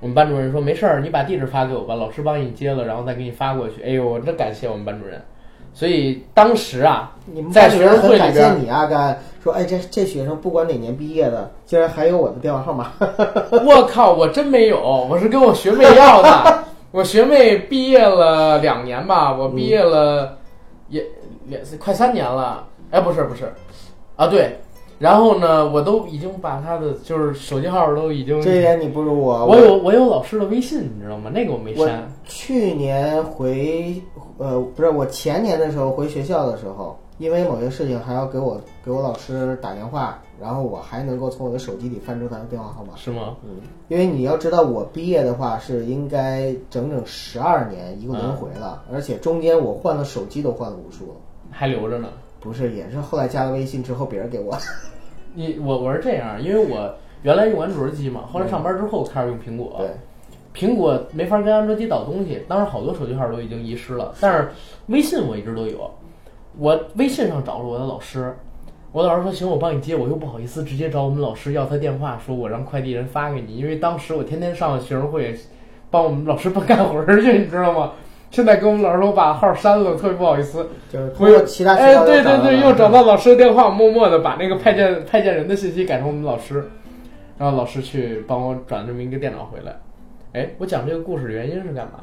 [0.00, 3.82] 我们班主任说没事儿，你把地址发给我吧，老师帮你接了，然后再给你发过去。
[3.82, 5.20] 哎呦，我真感谢我们班主任。
[5.74, 12.92] 所以当时啊，你们在学生会里边谢你啊，甘说，哎，这这学生不管哪年毕业的，竟然还有我的电话号码。
[13.66, 16.64] 我靠，我真没有，我是跟我学妹要的。
[16.92, 20.38] 我学妹毕业了两年吧，我毕业了
[20.88, 21.04] 也
[21.48, 22.64] 也快三年了。
[22.92, 23.52] 哎，不是不是，
[24.14, 24.60] 啊对，
[24.98, 29.44] 然后呢，我都已经把他的就是手机号都已经，这一点你不如我。
[29.46, 31.30] 我有我有老师的微信，你知道吗？
[31.30, 32.08] 那个我没删。
[32.24, 34.00] 去年回
[34.38, 42.92] 呃不是我前年的时候回学校的时候，因为某些事情还要给我给我老师打电话，然后我还能够从我的手机里翻出他的电话号码。
[42.96, 43.36] 是吗？
[43.44, 43.56] 嗯，
[43.88, 51.14] 因为你要知道，我毕业的话是应该整整十二年一个轮回了，而且中间我换了手机都换了无数了。
[51.50, 52.08] 还留着呢。
[52.44, 54.54] 不是，也是后来加了微信之后别人给我。
[55.34, 59.76] 你我我是这样，因为我原来用安卓机嘛，后来上班之后开始用苹果。
[59.78, 59.88] 对，
[60.54, 64.50] 苹果没法跟安卓机导东西，当时好多手机号都已经遗失了，但是
[64.88, 65.90] 微信我一直都有。
[66.58, 68.32] 我微信上找了我的老师，
[68.92, 75.34] 我老师说行，我帮你接，我又不好意思直接找我们老师要他电话，说我让快递人发给你，因为当时我天天上学生会，
[75.90, 77.92] 帮我们老师办干活儿去，你知道吗？
[78.34, 80.66] 现在跟我们老师说我把号删了，特别不好意思。
[80.92, 86.68] 就是通过其他渠哎，对对对，又找到老师的电话，默默的把那个派件派件人的信息改成我们老师，
[87.38, 89.76] 然后老师去帮我转这么一个电脑回来。
[90.32, 92.00] 哎，我讲这个故事的原因是干嘛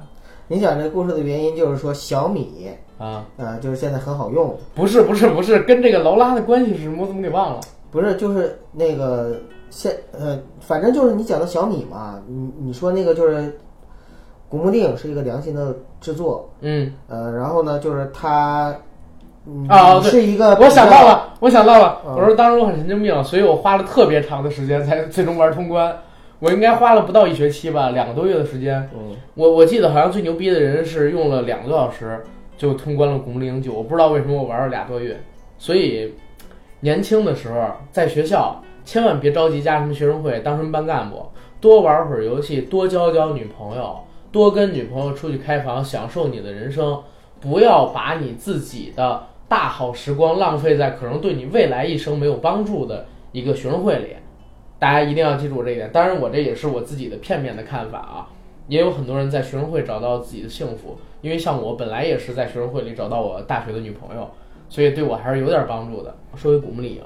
[0.48, 3.26] 你讲这个故事的原因就是说小米，啊？
[3.36, 7.02] 呃，就是现在很好用，不是不是不是，跟这个劳拉的关系是什么？
[7.02, 7.60] 我怎么给忘了？
[7.92, 9.38] 不是就是那个
[9.70, 13.58] 现呃，反正就是你讲的小米嘛，你你说那个就是
[14.52, 18.76] 古墓丽影是一个良心的制作，嗯，呃，然后呢就是它。
[19.48, 25.98] 嗯啊对是一个我，想到了，我想到了，嗯我说当时我很神经病，所以我花了特别长的时间才最终玩通关。
[26.38, 28.88] 我应该花了不到一学期吧，两个多月的时间。
[28.94, 32.24] 嗯，我我记得好像最牛逼的人是用了两个多小时
[32.56, 35.20] 就通关了《古墓丽影九》，我不知道为什么我玩了俩多月。
[35.58, 36.14] 所以
[36.82, 37.60] 年轻的时候
[37.92, 41.26] 在学校千万别着急加什么学生会，当什么班干部，
[41.60, 43.96] 多玩会儿游戏，多交交女朋友，
[44.32, 47.02] 多跟女朋友出去开房，享受你的人生，
[47.40, 54.16] 不要把你自己的大好时光浪费在可能对你未来一生没有帮助的一个学生会里。
[54.80, 55.90] 大家一定要记住这一点。
[55.92, 58.30] 当然，我这也是我自己的片面的看法啊。
[58.68, 64.30] 也有很多人在学生会找到自己的幸福，因为像我本来也是在学生会里找到我大学的女朋友，
[64.70, 66.16] 所以对我还是有点帮助的。
[66.36, 67.02] 说回古墓丽影，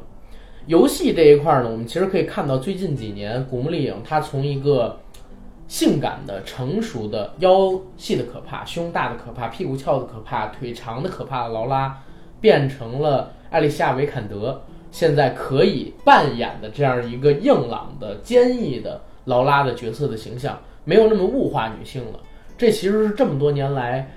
[0.67, 4.95] 游戏这一块呢，我们其实可以看到最近几年古墓丽影它从一个
[5.67, 11.97] 性感的、成熟的、腰细的可怕、胸大的可怕、屁股翘的可怕、腿长的可怕的劳拉，
[12.39, 22.19] 变成了艾丽西亚·维坎德现在可以扮演的这样一个硬朗的、坚毅的劳拉的角色的形象，没有那么物化女性了。
[22.57, 24.09] 这其实是这么多年来，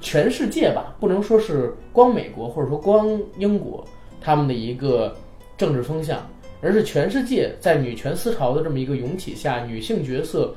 [0.00, 3.84] 全世界吧，不能说是光美国或者说光英国
[4.20, 5.14] 他们的一个
[5.58, 6.18] 政治风向，
[6.62, 10.54] 而是全世界在女权思潮的这么一个涌起下，女性角色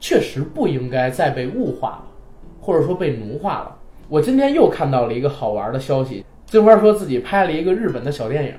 [0.00, 2.04] 确实不应该再被物化了，
[2.60, 3.76] 或者说被奴化了。
[4.08, 8.54] 我今天又看到了一个好玩的消息，金花说自己拍了一个日本的小电影，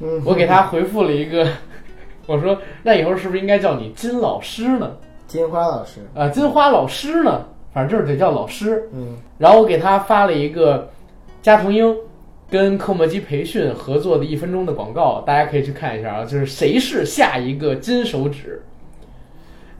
[0.00, 1.46] 嗯，我给他回复了一个，
[2.26, 4.90] 我说那以后是不是应该叫你金老师呢？
[5.26, 7.46] 金花老师，啊，金花老师呢？
[7.72, 8.86] 反正就是得叫老师。
[8.92, 10.90] 嗯然后我给他发了一个
[11.40, 11.96] 加藤鹰
[12.50, 18.60] 跟科莫基培训合作的一分钟的广告，大家可以去看一下啊，就是谁是下一个金手指。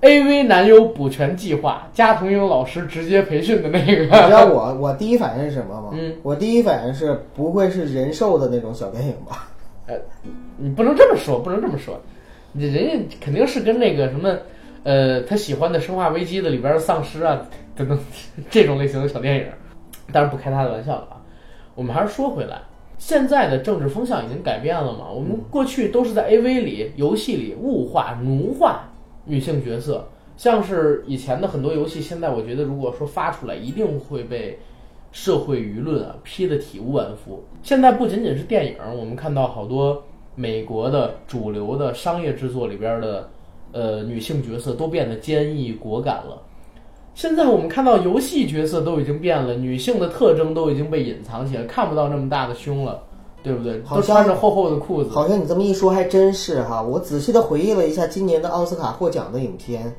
[0.03, 4.03] AV 男优补全计划，加藤鹰老师直接培训的那个。
[4.03, 5.91] 你知道我我第一反应是什么吗？
[5.93, 9.49] 嗯，我第一反应是不会是人兽的那种小电影吧？
[9.87, 9.95] 呃
[10.59, 12.01] 你不能这么说，不能这么说，
[12.51, 14.37] 你人家肯定是跟那个什么，
[14.83, 17.41] 呃，他喜欢的《生化危机》的里边的丧尸啊
[17.77, 17.97] 等等
[18.51, 19.47] 这种类型的小电影，
[20.13, 21.17] 当然不开他的玩笑了啊。
[21.77, 22.59] 我们还是说回来，
[22.99, 25.09] 现在的政治风向已经改变了嘛？
[25.13, 28.89] 我们过去都是在 AV 里、游戏里物化、奴化
[29.25, 30.05] 女性角色，
[30.37, 34.59] 像是以前的很多游戏，现在我觉得如果说发出来，一定会被
[35.13, 37.43] 社会舆论啊批得体无完肤。
[37.63, 40.03] 现在不仅仅是电影，我们看到好多
[40.35, 43.29] 美国的主流的商业制作里边的
[43.73, 46.41] 呃女性角色都变得坚毅果敢了。
[47.15, 53.03] 现在我们看到游戏角色都已经变了，女性的特征都已经被隐藏起来，看不到那么大的胸了，
[53.43, 53.83] 对不对？
[53.85, 55.11] 好都穿着厚厚的裤子。
[55.11, 56.81] 好像你这么一说还真是哈。
[56.81, 59.93] 我仔细的回忆了一下今年的奥斯卡获奖的影片，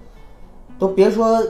[0.79, 1.43] 都别说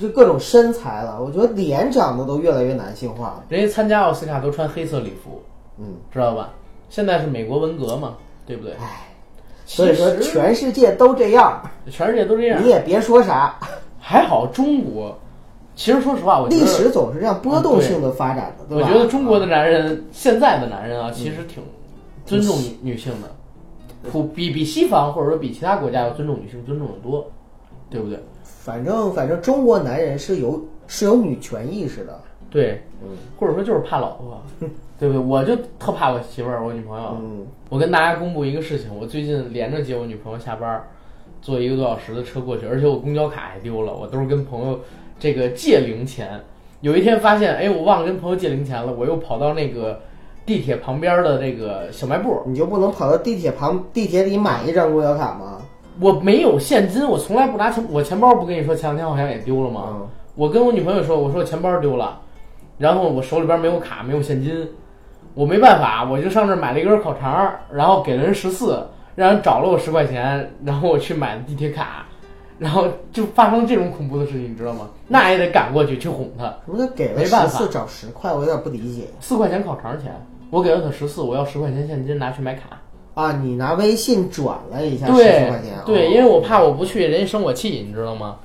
[0.00, 3.44] 就各种身材了，我觉得脸长得都越来越男性化了。
[3.48, 5.40] 人家参加奥斯卡都穿黑色礼服，
[5.78, 6.52] 嗯，知道吧？
[6.88, 8.72] 现在是美国文革嘛，对不对？
[8.74, 9.08] 唉，
[9.66, 13.58] 所以说全世界都这样，全世界都这样你，也别说啥，
[13.98, 15.16] 还好中国。
[15.74, 18.88] 其实说实话，我觉得历史总是这样波动性的发展的，对吧？
[18.88, 21.62] 我觉得中国的男人，现在的男人啊，其实挺
[22.24, 23.28] 尊重女女性的，
[24.10, 27.28] 普比比西方或者说比其他国家要尊重女性尊重的多，
[27.90, 28.18] 对不对？
[28.44, 32.18] 反正反正中国男人是有是有女权意识的，
[32.50, 33.08] 对，嗯
[33.38, 34.40] 或者说就是怕老婆，
[34.98, 35.18] 对不对？
[35.18, 37.16] 我就特怕我媳妇儿，我女朋友。
[37.20, 40.88] 嗯，我跟大家公布一个事情，我最近连着接我女朋友下班儿，
[41.42, 44.78] 坐一个多小时的车过去，而且我公交卡还丢了，我都是跟朋友
[45.18, 46.40] 这个借零钱。
[46.80, 50.00] 有一天发现，哎，我忘了跟朋友借零钱了，我又跑到那个
[50.44, 55.62] 地铁旁边的这个小卖部，你就不能跑到地铁旁地铁里买一张公交卡吗？
[56.00, 59.84] 我没有现金，我从来不拿钱，我钱包不跟你说前两天好像也丢了吗？
[59.92, 62.20] 嗯，我跟我女朋友说，我说我钱包丢了，
[62.76, 64.68] 然后我手里边没有卡，没有现金，
[65.34, 72.04] 我没办法，我就上这儿买了一根烤肠，然后给了人十四，让人找了我十块钱，然后我去买的地铁卡，
[72.58, 74.88] 然后就发生这种恐怖的事情，你知道吗？
[75.08, 78.32] 那也得赶过去去哄他，什么叫给了十四找十块？
[78.32, 80.12] 我有点不理解四块钱烤肠钱，
[80.50, 82.80] 我给了他十四，我要十块钱现金拿去买卡。
[83.14, 83.30] 啊！
[83.30, 88.38] 你拿微信转了一下十对四块钱，对，哦因为我怕我不去，人家生我气，你知道吗？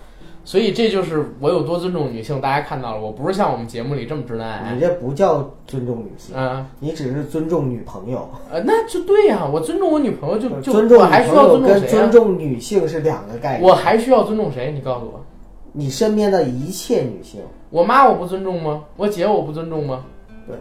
[0.50, 4.80] 所以这就是我有多尊重女性，大家看到了，我不是像我们节目里这么直男癌你。
[4.80, 8.28] 这不叫尊重女性，嗯、你只是尊重女朋友。
[8.52, 11.92] 呃，那就对呀、我尊重我女朋友就就尊我还需要尊重谁、啊？
[11.92, 13.70] 尊重女性是两个概念。
[13.70, 14.72] 我还需要尊重谁？
[14.72, 15.24] 你告诉我，
[15.72, 18.86] 你身边的一切女性，我妈我不尊重吗？
[18.98, 20.04] 我姐我不尊重吗？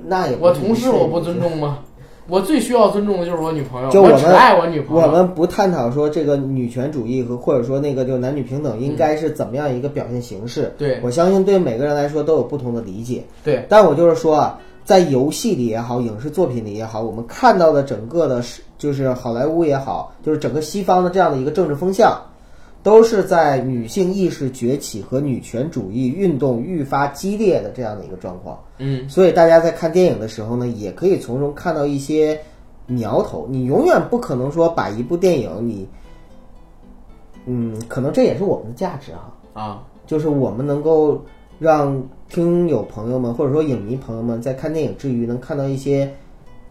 [0.04, 1.78] 那也不我同事我不尊重吗？
[2.28, 5.02] 我最需要尊重的就是我女朋友，就我们我只爱我女朋友。
[5.02, 10.72] 我们不探讨说这个女权主义和或者说那个就男女平等应该是怎么样一个表现形式。
[10.76, 13.24] 对我相信对每个人来说都有不同的理解。
[13.42, 22.14] 对但我就是说啊，在游戏里也好，影视作品里也好，我们看到的整个的是就是好莱坞也好，就是整个西方的这样的一个政治风向，
[22.88, 28.58] 都是在女性意识崛起和女权主义运动愈发激烈的这样的一个状况。
[28.78, 32.40] 嗯，所以大家在看电影的时候呢，也可以从中看到一些
[32.86, 33.46] 苗头。
[33.50, 35.86] 你永远不可能说把一部电影你，
[37.44, 41.22] 嗯，可能这也是我们的价值哈，啊，就是我们能够
[41.58, 46.10] 让听友朋友们或者说影迷朋友们在看电影之余，能看到一些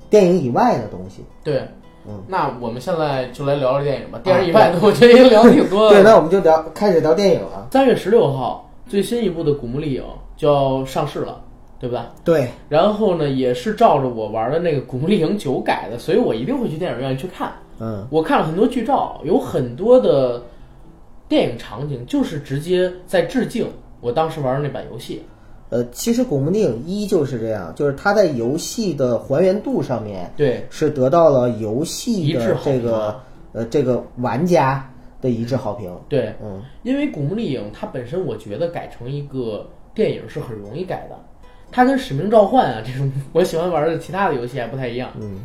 [0.10, 1.24] 电影以外的东西。
[1.44, 1.62] 对。
[2.08, 4.20] 嗯那我们现在就来聊聊电影吧。
[4.24, 7.68] 电影以外的，我觉得已经聊挺多的对，那我们就聊开始聊电影了。
[7.72, 10.02] 三月十六号，最新一部的《古墓丽影》
[10.36, 11.42] 就要上市了，
[11.80, 12.14] 对吧？
[12.24, 17.52] 对，然后呢，也是照着我玩的那个《古墓丽影九》改的，所以我一定会去电影院去看。
[17.80, 20.42] 嗯，我看了很多剧照，有很多的
[21.28, 23.68] 电影场景就是直接在致敬
[24.00, 25.24] 我当时玩的那版游戏。
[25.70, 34.90] 呃，其实《古墓丽影一》就是这样，就是它在游戏的还原度上面对，是得到了游戏的这个啊呃这个玩家
[35.22, 35.94] 的一致好评。
[36.08, 41.18] 对，嗯，因为《古墓丽影》它本身，我觉得改成一个电影是很容易改的。
[41.70, 45.12] 它跟《使命召唤》啊这种我喜欢玩的其他的游戏还不太一样。
[45.20, 45.40] 嗯，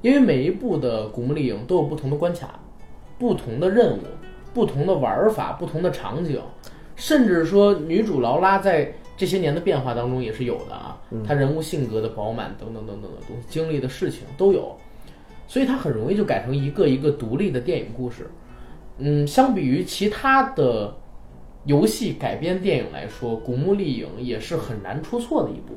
[0.00, 2.58] 因为每一部的《古墓丽影》都有不同的关卡、
[3.18, 4.00] 不同的任务、
[4.54, 6.40] 不同的玩法、不同的场景，
[6.94, 11.00] 甚至说女主劳拉在这些年的变化当中也是有的啊。
[11.26, 14.76] 他人物性格的饱满等等等等的东西，经历的事情都有，
[15.46, 18.30] 所以它很容易就改成一个一个独立的电影故事。
[18.98, 20.94] 嗯，相比于其他的
[21.64, 25.74] 游戏改编电影来说，《古墓丽影》也是很难出错的一部。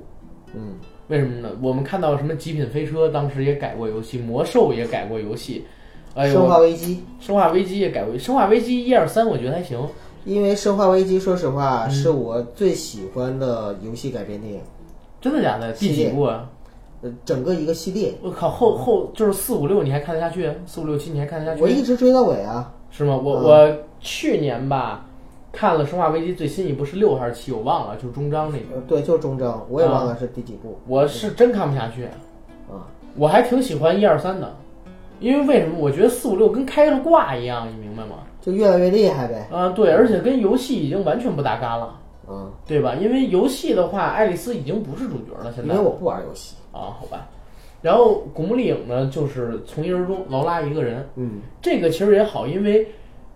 [0.53, 0.75] 嗯，
[1.09, 1.51] 为什么呢？
[1.61, 5.65] 我们看到什么《极品飞车》当时也改过游戏，《魔兽》也改过游戏，
[6.15, 9.77] 哎呦，生化危机，生化危机也改过，生化危机一二三我觉得还行。
[10.29, 14.61] 因为生化危机，说实话嗯是我最喜欢的游戏改编电影，
[15.19, 15.73] 真的假的？
[15.73, 16.47] 第几部啊？
[17.01, 20.51] 呃，整个一个系列，我靠，后后就是四五六，你还看得下去？
[20.67, 21.63] 四五六七你还看得下去？
[21.63, 22.71] 我一直追到尾啊。
[22.91, 23.19] 是吗？
[23.23, 25.05] 我、嗯我去年吧
[25.51, 28.75] 看了《生化危机》最新一部是六还是七，我忘了，就是终章那个。
[28.75, 32.03] 呃，对，就是终章，我也忘了是第几部我是真看不下去，
[32.69, 32.85] 啊。
[33.15, 34.55] 我还挺喜欢一二三的，
[35.19, 35.79] 因为为什么？
[35.79, 38.17] 我觉得四五六跟开了挂一样，你明白吗？
[38.41, 39.47] 就越来越厉害呗。
[39.51, 42.95] 啊，对，而且跟游戏已经完全不搭嘎了，嗯，对吧？
[42.95, 46.55] 因为游戏的话，爱丽丝已经不是主角了，现在因为我不玩游戏。
[46.71, 47.27] 啊，好吧。
[47.81, 52.85] 然后古墓丽影呢，就是从一而终，劳拉一个人，嗯，这个其实也好，因为《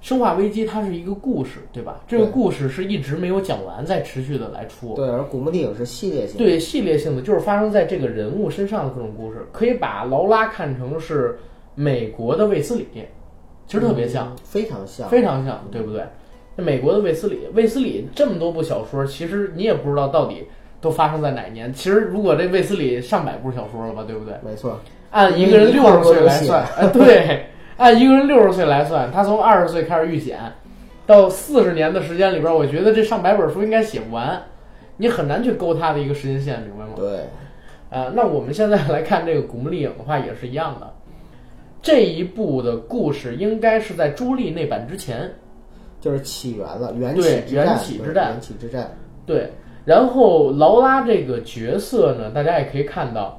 [0.01, 2.01] 生化危机》它是一个故事，对吧？
[2.07, 4.95] 这个对故事是一直没有讲完，在持续的来出。
[4.95, 11.39] 对，而古墓丽影是系列性。，对系列性的，就是发生在这个人物身上的各种故事，可以把劳拉看成是
[11.73, 12.85] 美国的卫斯理，
[13.73, 15.09] 其实特别像，嗯非常像。
[15.09, 16.03] 非常像，对不对？
[16.55, 20.47] 那美国的卫斯理，卫斯理这么多部小说，其实你也不知道到底
[20.79, 21.73] 都发生在哪年。
[21.73, 24.35] 其实如果这卫斯理上百部小说了吧，对不对？
[24.45, 24.79] 没错。
[25.09, 27.47] 按一个人六十岁来算，哎，对，
[27.77, 30.39] 按一个人六十岁来算，他从二十岁开始遇险，
[31.07, 34.39] 到四十年的时间里边，我觉得这上百本书应该写不完，
[34.97, 36.91] 你很难去勾他的一个时间线，明白吗？
[36.95, 37.21] 对，
[37.89, 40.92] 啊，那我们现在来看这个《古墓丽影》的话，也是一样的。
[41.83, 45.31] 这一部的故事应该是在朱莉那版之前，
[46.01, 47.65] 就是起源了，缘起对之战。
[47.65, 48.97] 缘起之战对缘起之战。
[49.25, 49.51] 对。
[49.85, 53.37] 然后劳拉这个角色呢，大家也可以看到，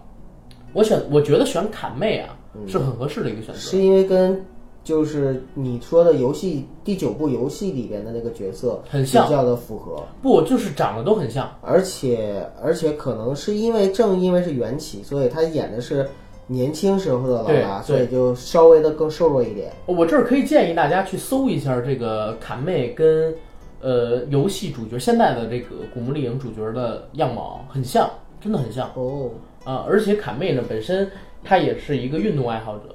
[0.74, 2.36] 我选，我觉得选坎妹啊
[2.68, 3.58] 是很合适的一个选择。
[3.58, 4.38] 是因为跟
[4.82, 11.50] 就是你说的游戏第九部游戏里边的那个角色很像比较的符合，不，就是长得都很像。
[11.62, 16.06] 而且而且可能是因为正因为是缘起，所以他演的是
[16.46, 19.72] 年轻时候的劳拉，对所以就稍微的更瘦弱一点。
[19.86, 23.34] 我这儿可以建议大家去搜一下这个坎妹跟
[23.80, 28.08] 呃游戏主角现在的这个古墓丽影主角的样貌很像，
[28.40, 29.30] 真的很像哦，
[29.64, 29.84] 啊！
[29.88, 31.10] 而且坎妹呢本身
[31.42, 32.94] 她也是一个运动爱好者。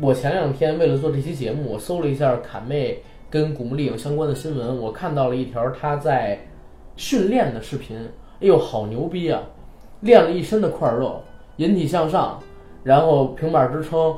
[0.00, 6.38] 我前两天为了做这期节目，我搜了一下坎妹跟古墓丽影相关的新闻，我看到了一条她在
[6.96, 7.96] 训练的视频，
[8.40, 9.42] 哎呦，好牛逼啊！
[10.00, 11.22] 练了一身的块肉，
[11.56, 12.40] 引体向上，
[12.82, 14.14] 然后平板支撑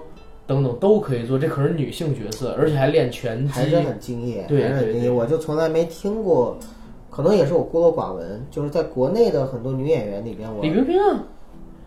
[0.47, 3.77] 等等都可以做，这可是女性角色，而且还练拳击还是。
[3.81, 5.11] 很敬业，对。
[5.11, 6.57] 我就从来没听过，
[7.11, 11.25] 可能也是我孤陋寡闻，就是在国内的很多女演员里边，我李冰冰啊，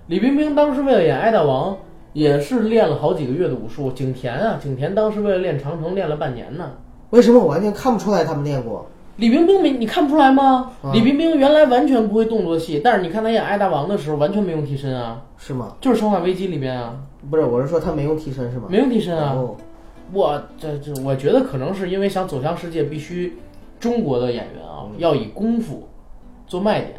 [0.07, 1.77] 李冰冰当时为了演爱大王，
[2.13, 3.91] 也是练了好几个月的武术。
[3.91, 6.71] 景甜啊，景甜当时为了练长城练了半年呢。
[7.11, 8.85] 为什么我完全看不出来他们练过？
[9.17, 10.71] 李冰冰没你看不出来吗？
[10.81, 15.75] 啊李冰冰原来完全不会动作戏，但是你看她演爱大王的时候完全没用替身啊，是吗？
[15.79, 16.99] 就是《生化危机》里边啊，
[17.29, 18.65] 不是，我是说他没用替身是吗？
[18.69, 19.33] 没用替身啊。
[19.35, 19.55] 哦，
[20.11, 23.37] 我这这，我觉得可能是因为想走向世界，必须
[23.79, 25.87] 中国的演员啊要以功夫
[26.45, 26.95] 做卖点，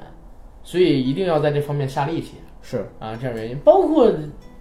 [0.63, 3.59] 所以一定要在这方面下力气是啊，这样原因。
[3.59, 4.11] 包括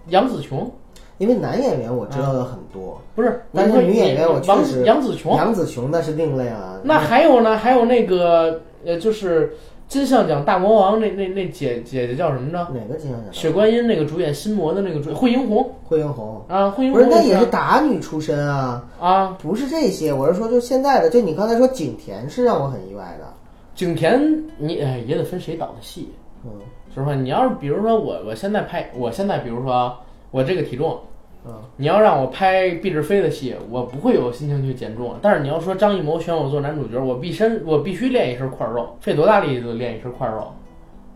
[0.08, 0.70] 杨紫琼，
[1.18, 6.78] 因为男演员我知道的很多，不是，但是女演员我确王实杨紫琼，杨紫琼那是另类啊。
[6.82, 9.52] 那还有呢，还有那个呃，就是
[9.88, 12.58] 金像奖大魔王那那那姐姐姐叫什么着？
[12.74, 13.32] 哪个金像奖？
[13.32, 16.42] 雪观音那个主演心魔的那个主演惠英红惠英红。
[16.48, 20.12] 啊，惠英不是，那也是打女出身啊，啊，不是这些。
[20.12, 23.26] 我是说，就现在的，就你刚才说景甜是让我很意外的。
[23.74, 24.20] 景甜
[24.58, 26.10] 你哎也得分谁导的戏。
[26.44, 26.50] 嗯
[26.94, 29.98] 说实话，你要是比如说我，我现在拍，我现在比如说啊，
[30.36, 31.00] 我这个体重，
[31.46, 35.14] 嗯，你要让我拍毕志飞的戏，我不会有心情去减重。
[35.22, 40.52] 但是你要说张艺谋选我做男主角，我必身我必须练一身块肉，费多大力气都练一身块肉，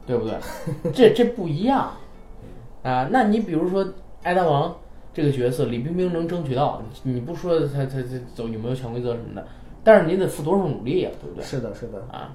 [0.07, 0.33] 对不对？
[0.95, 1.93] 这 这不一样
[2.83, 3.07] 啊。
[3.11, 3.87] 那你比如说
[4.23, 4.75] 爱大王
[5.13, 9.47] 这个角色，李冰冰能争取到，你不说他他他走有没有潜规则什么的，
[9.85, 11.45] 但是你得付多少努力呀、对不对？
[11.45, 11.99] 是的，是的。
[12.11, 12.33] 啊，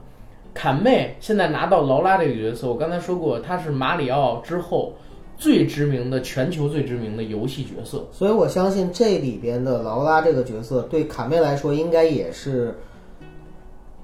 [0.53, 4.93] 坎妹现在拿到劳拉这个角色，我刚才说过，她是马里奥之后
[5.37, 8.05] 最知名的全球最知名的游戏角色。
[8.11, 12.75] 所以我相信这里边的劳拉这个角色对卡妹来说，应该也是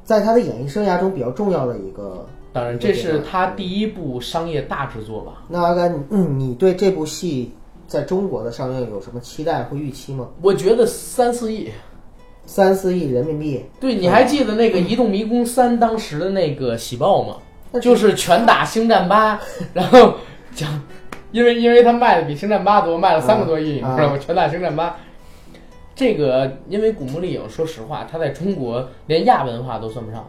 [0.03, 2.25] 在她的演艺生涯中比较重要的一个。
[2.53, 5.43] 当然，这是她第一部商业大制作吧？
[5.47, 7.51] 那阿甘，嗯，你对这部戏
[7.87, 10.27] 在中国的上映有什么期待或预期吗？
[10.41, 11.69] 我觉得三四亿。
[12.43, 17.37] 三四亿人民币，对，你还记得那个《移动迷宫三》当时的那个喜报吗？
[17.71, 19.39] 那就是拳打星战八，
[19.73, 20.15] 然后
[20.53, 20.81] 讲，
[21.31, 24.17] 因为因为它卖的比星战八多，卖了三个多亿，你啊知道吗？
[24.17, 24.95] 拳打星战八。
[25.93, 30.27] 这个因为古墓丽影，说实话，它在中国连亚文化都算不上。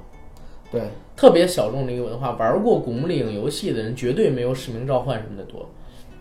[0.70, 0.82] 对，
[1.16, 2.32] 特别小众的一个文化。
[2.32, 5.68] 玩过《古墓丽影》游戏的人绝对没有《使命召唤》什么的多。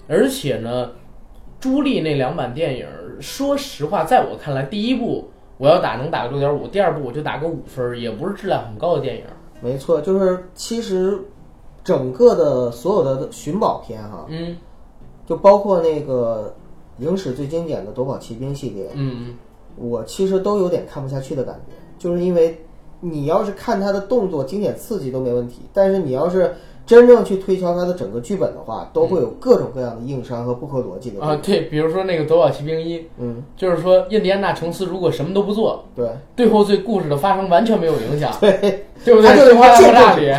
[0.07, 0.91] 而且呢，
[1.59, 2.88] 朱莉那两版电影，
[3.19, 9.23] 说实话，在我看来，第一部我要打能打个六点五，第二部我就打个五分儿，也不是质量很高的电影。
[9.61, 11.17] 没错，就是其实
[11.84, 14.57] 整个的所有的寻宝片哈，嗯
[15.32, 16.53] 就包括那个
[16.97, 19.34] 影史最经典的《夺宝奇兵》系列，嗯
[19.77, 22.59] 我其实都有点看不下去的感觉，就是因为
[22.99, 26.53] 你要是看他的动作经典刺激都没问题，但是你要是
[26.86, 31.25] 真正去推敲他的整个剧本的话，都会有各种各样的硬伤和不合逻辑的。
[31.25, 39.34] 啊，对，比如说那个《夺宝奇兵一》，嗯，就是说印第安纳琼斯如果什么都不做，对，最后对故事的发生完全没有影响， 对，对不对？
[39.38, 40.34] 生活大爆炸里，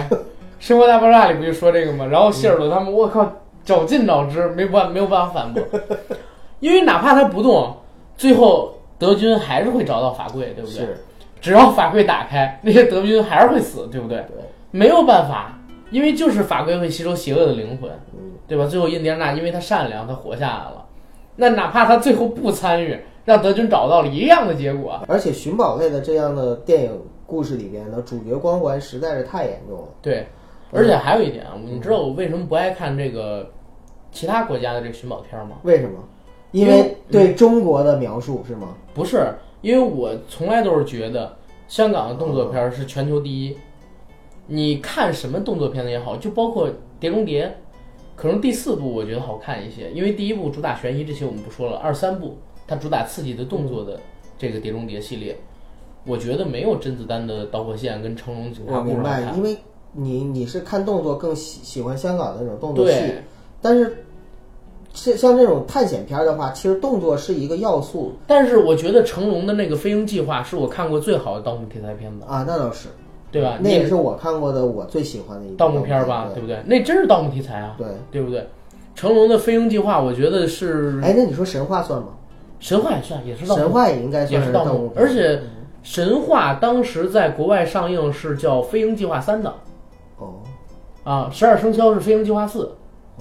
[0.58, 2.04] 生活大爆炸里不就说这个吗？
[2.04, 3.32] 然后希尔顿他们，我靠，
[3.64, 5.62] 绞尽脑汁，没办没有办法反驳，
[6.60, 7.76] 因为哪怕他不动，
[8.16, 10.80] 最后德军还是会找到法柜，对不对？
[10.80, 11.04] 是，
[11.40, 14.18] 只要法柜打开，那些德军还是会死，对不对？
[14.28, 14.36] 对，
[14.70, 15.58] 没有办法，
[15.90, 18.66] 因为就是法柜会吸收邪恶的灵魂，嗯，对吧？
[18.66, 20.86] 最后印第安纳因为他善良，他活下来了。
[21.36, 25.00] 那哪怕他最后不参与，让德军找到了一样的结果。
[25.08, 29.88] 而且寻宝类的这样的电影故事里边呢，主角光环实在是太严重了。
[30.02, 30.26] 对，
[30.72, 33.48] 而且还有一点啊，你知道我为什么不爱看这个
[34.10, 35.58] 其他国家的这个寻宝片吗？
[35.62, 35.98] 为什么？
[36.50, 38.74] 因因为为对中国的描述是吗？
[38.92, 41.36] 不是，因为我从来都是觉得
[41.68, 43.56] 香港的动作片是全球第一。
[44.48, 46.68] 你看什么动作片的也好，就包括
[46.98, 47.46] 《碟中谍》，
[48.16, 51.76] 可能第四部我觉得好看一些，因为第一部主打悬疑，这些我们不说了。
[51.78, 53.98] 二三部它主打刺激的动作的
[54.36, 55.38] 这个《碟中谍》系列，
[56.04, 59.36] 我觉得没有甄子丹的《导火线》跟成龙警察故事好我明白，看。
[59.36, 59.56] 因为
[59.92, 63.22] 你你是看动作更喜喜欢香港的那种动作戏，对，
[63.60, 64.04] 但是
[64.94, 72.88] 像像这种探险片儿的话，其实动作是一个要素但是我觉得成龙的那个《飞鹰计划》是我看过最好的盗墓题材片子，啊，那倒是，
[73.30, 73.58] 对吧？
[73.60, 76.62] 那也是我看过的我最喜欢的一个盗墓片儿吧，对对不对？
[76.66, 77.86] 那真是盗墓题材啊，对。
[78.10, 78.46] 对不对？
[78.94, 82.08] 成龙的《飞鹰计划》，我觉得是哎，那你说神话算吗？
[82.60, 85.40] 神话也算，也是盗墓神话也应该也算是盗墓，而且
[85.82, 89.54] 神话当时在国外上映是叫《飞鹰计划三》的哦
[91.04, 92.64] 啊，《十二生肖》是《飞鹰计划四》，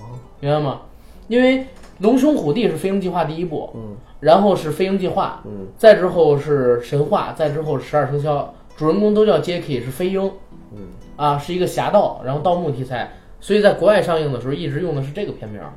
[0.02, 0.82] 哦，明白吗？
[1.28, 1.66] 因为
[2.00, 10.32] 龙兄虎弟是《飞鹰计划》第一部，嗯然后是《飞鹰计划》，嗯再之后是神话，再之后是十二生肖，主人公都叫 Jacky，是飞鹰
[10.72, 15.74] 嗯，啊，是一个侠盗，然后盗墓题材，所以在国外上映的时候一直用的是这个片名儿。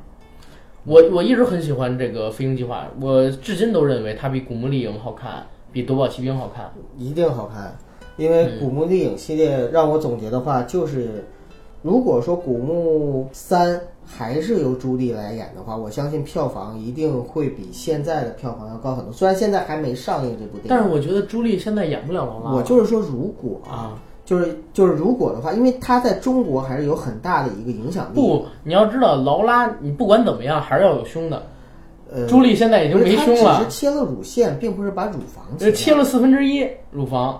[0.84, 6.70] 我我一直很喜欢这个《飞鹰计划》，我至今都认为它比《古墓丽影》好看，比《夺宝奇兵》好看。
[6.98, 7.74] 一定好看，
[8.18, 11.24] 因为嗯《古墓丽影》系列让我总结的话就是，
[11.85, 13.76] 如果说《古墓三》
[14.07, 19.12] 还是由朱莉来演的话，我相信票房一定会比现在的票房要高很多。
[19.12, 22.57] 虽然现在还没上映这部电影，但是我觉得朱莉现在演不了劳拉了。
[22.57, 28.14] 我就是说，如果啊，就是就是如果的话，因为它在中国还是有很大的一个影响力。
[28.14, 31.43] 不，你要知道劳拉，你不管怎么样还是要有胸的。
[32.11, 37.39] 呃，朱莉现在已经没胸了是，切了乳腺，并不是把乳房呃，切了，了四分之一乳房。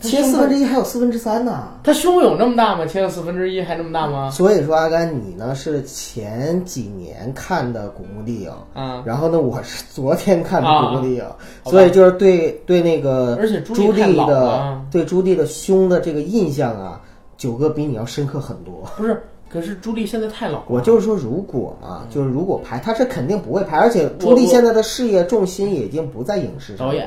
[0.00, 1.68] 切四分之一还有四分之三呢。
[1.82, 2.86] 他胸有那么大吗？
[2.86, 4.30] 切了四分之一还那么大吗？
[4.30, 11.24] 所以说，阿甘，你呢是前几年看的《古墓丽影》，啊，然后呢，我是昨天看的啊《古墓丽影》，
[11.70, 17.00] 所以就是对对那个而且朱朱莉太老莉的了对朱莉的胸的这个印象啊，
[17.36, 18.82] 九哥比你要深刻很多。
[18.96, 20.64] 不是，可是朱莉现在太老了。
[20.68, 27.06] 我就是说，如果嘛，就是如果拍，他是肯定不会拍，而且朱莉现在的事业重心已经不在影视上，导演，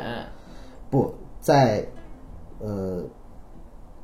[0.92, 1.12] 不
[1.42, 1.84] 在
[2.64, 3.04] 呃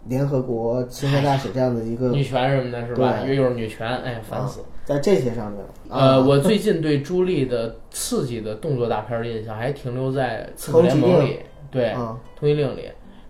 [0.07, 3.20] 联合国青年大使这样的一个女权什么的，是吧？
[3.28, 4.62] 又又是女权，哎呀，烦死。
[4.86, 5.62] 在这些上面。
[5.89, 11.39] 呃，啊我最近对朱莉的刺激的动作大片儿的印象还停留在《刺客联盟》里，
[11.70, 12.84] 对，《啊，通缉令》里，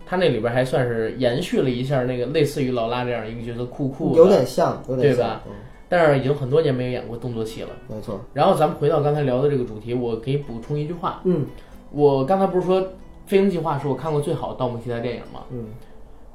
[0.06, 5.52] 他那里边还算是延续了一下那个类似于劳拉这样一个角色，酷酷的，有点像，有点像对吧，嗯
[5.88, 7.70] 但是已经很多年没有演过动作戏了。
[7.88, 11.44] 没错，然后咱们回到刚才聊的这个主题，我给补充一句话，嗯
[11.92, 12.80] 我刚才不是说
[13.30, 15.44] 《飞鹰计划》是我看过最好的盗墓题材电影嘛？
[15.52, 15.66] 嗯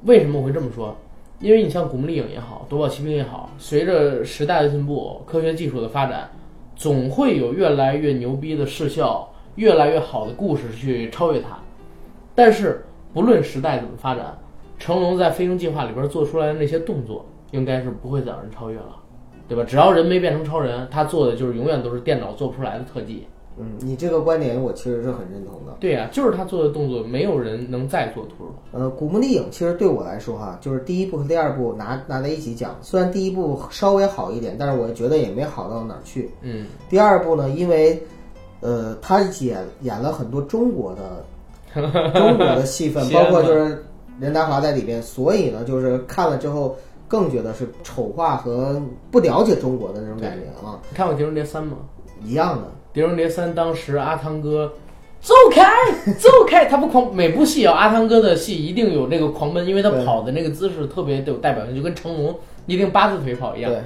[0.04, 0.96] 为什么我会这么说？
[1.40, 6.30] 因为你像《古墓丽影》也好，《夺宝奇兵》也好，随着时代的进步、科学技术的发展，
[6.74, 11.58] 总会有越来越牛逼的视效、越来越好的故事去超越它。
[12.34, 12.82] 但是
[13.12, 14.34] 不论时代怎么发展，
[14.78, 18.96] 成龙在《飞鹰计划》里边做出来的那些动作，应该是不会再有人超越了，
[19.46, 19.62] 对吧？
[19.64, 23.26] 只要人没变成超人，他做的就是永远都是电脑做不出来的特技。
[23.58, 25.74] 嗯，你这个观点我其实是很认同的。
[25.80, 28.52] 对呀、就是他做的动作，没有人能再做出了。
[28.72, 36.30] 呃，《古墓丽影》其实对我来说哈，就是第一部和第二部拿拿在一起讲，虽然第一部稍微好一点，但是我觉得也没好到哪儿去。
[36.42, 38.02] 嗯，第二部呢，因为
[38.60, 41.24] 呃，他演演了很多中国的
[42.12, 43.84] 中国的戏份， 包括就是
[44.18, 46.74] 任达华在里边，所以呢，就是看了之后
[47.06, 51.76] 更觉得是丑化和不了解中国的那种感觉啊，你看过《碟中谍三》吗？
[52.24, 52.62] 一样的。
[52.96, 54.72] 《碟中谍三》当时阿汤哥
[55.20, 55.62] 走开
[56.18, 62.34] 走开，他不狂每部戏啊，阿汤哥的戏一定有那个狂奔，因为他跑的那个姿势特别有代表性，就跟成龙
[62.64, 63.70] 一定八字腿跑一样。
[63.70, 63.82] 对，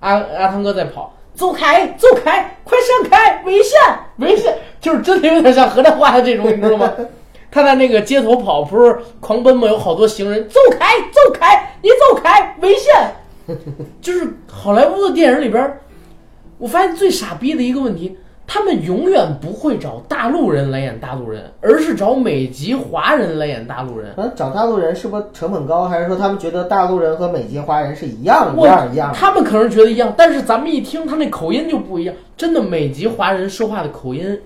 [0.00, 3.80] 阿阿汤哥在跑，走开走开，快闪开，危险
[4.18, 6.92] 危险，就是真的有点像河南话的这种，你知道吗？
[7.50, 9.66] 他在那个街头跑，不是狂奔吗？
[9.68, 13.56] 有好多行人，走开走开，你走开，危险。
[14.02, 15.80] 就是好莱坞的电影里边，
[16.58, 18.18] 我发现最傻逼的一个问题，
[18.52, 24.12] 他们永远不会找大陆人来演大陆人，而是找美籍华人来演大陆人。
[24.16, 29.12] 嗯，找大陆人是不是成本高，还是说他们觉得大陆人和美籍华人是一样一我样一样？
[29.14, 32.14] 他们可能觉得一样，但是咱们一听他那口音就不一样。
[32.36, 34.36] 真的，美籍华人说话的口音，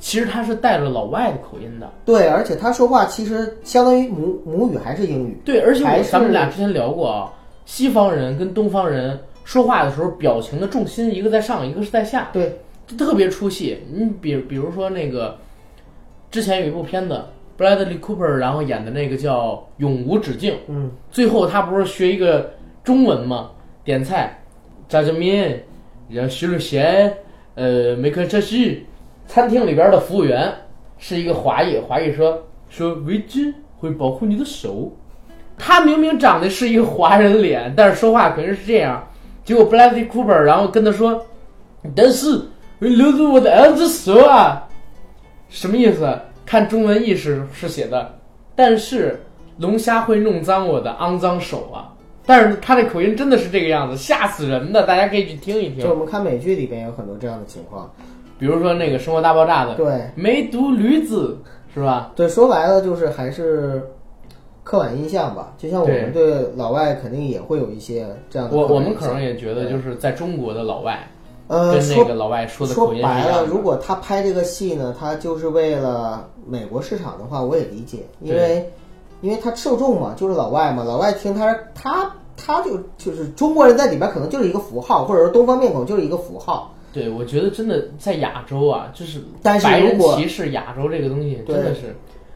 [0.00, 1.88] 其实他是带着老外的口音的。
[2.04, 5.40] 对，而且他说话其实相当于母母语还是英语。
[5.44, 7.30] 对，而且我咱们俩之前聊过啊，
[7.66, 12.54] 西方人跟东方人说话的时候，表情的重心一个在上，一个是在下，对，就
[12.98, 13.78] 特别出戏。
[13.92, 15.38] 你比比如说那个，
[16.30, 17.24] 之前有一部片子
[17.58, 23.50] ，Bradley Cooper 然后演的那个叫《永无止境》，嗯，最后他不是学一个中文吗？
[23.84, 24.42] 点菜，
[24.88, 25.64] 炸酱面，
[26.08, 27.16] 然后徐若贤，
[27.54, 28.86] 呃，没看这戏。
[29.26, 30.52] 餐厅里边的服务员
[30.98, 34.92] 是一个华裔，华裔说说围巾会保护你的手。
[35.56, 39.08] 他明明长得是一个华人脸，但是说话可能是这样。
[39.44, 41.24] 结果 Bradley Cooper 然后跟他说，
[41.94, 42.44] 但是会
[42.88, 44.68] 留住我的儿子手啊，
[45.48, 46.18] 什么意思？
[46.46, 48.14] 看中文意思是写的，
[48.54, 49.20] 但是
[49.58, 51.90] 龙虾会弄脏我的肮脏手啊。
[52.26, 55.84] 但是他这口音真的是这个样子，吓死人的，大家可以去听一听。
[55.84, 57.90] 就我们看美剧里边有很多这样的情况。
[58.38, 61.38] 比如说那个《生活大爆炸》的对梅毒驴子
[61.72, 62.12] 是吧？
[62.16, 63.82] 对，说白了就是还是
[64.62, 65.54] 刻板印象吧。
[65.56, 68.66] 就像我们对老外肯定也会有一些这样的我。
[68.66, 71.06] 我们可能也觉得，就是在中国的老外
[71.46, 73.02] 呃，跟那说个老外说的口音。
[73.46, 78.70] 如果他拍这个戏呢，他就是为了美国市场的话，我也理解，因为
[79.20, 86.74] 因为他受众嘛，就是老外嘛，老外听他他他就就是中国人在里边可能就是一个符号，或者说东方面孔就是一个符号。
[86.92, 91.94] 对，我觉得真的在亚洲啊，就是但是白人如果歧视亚洲这个东西真的是，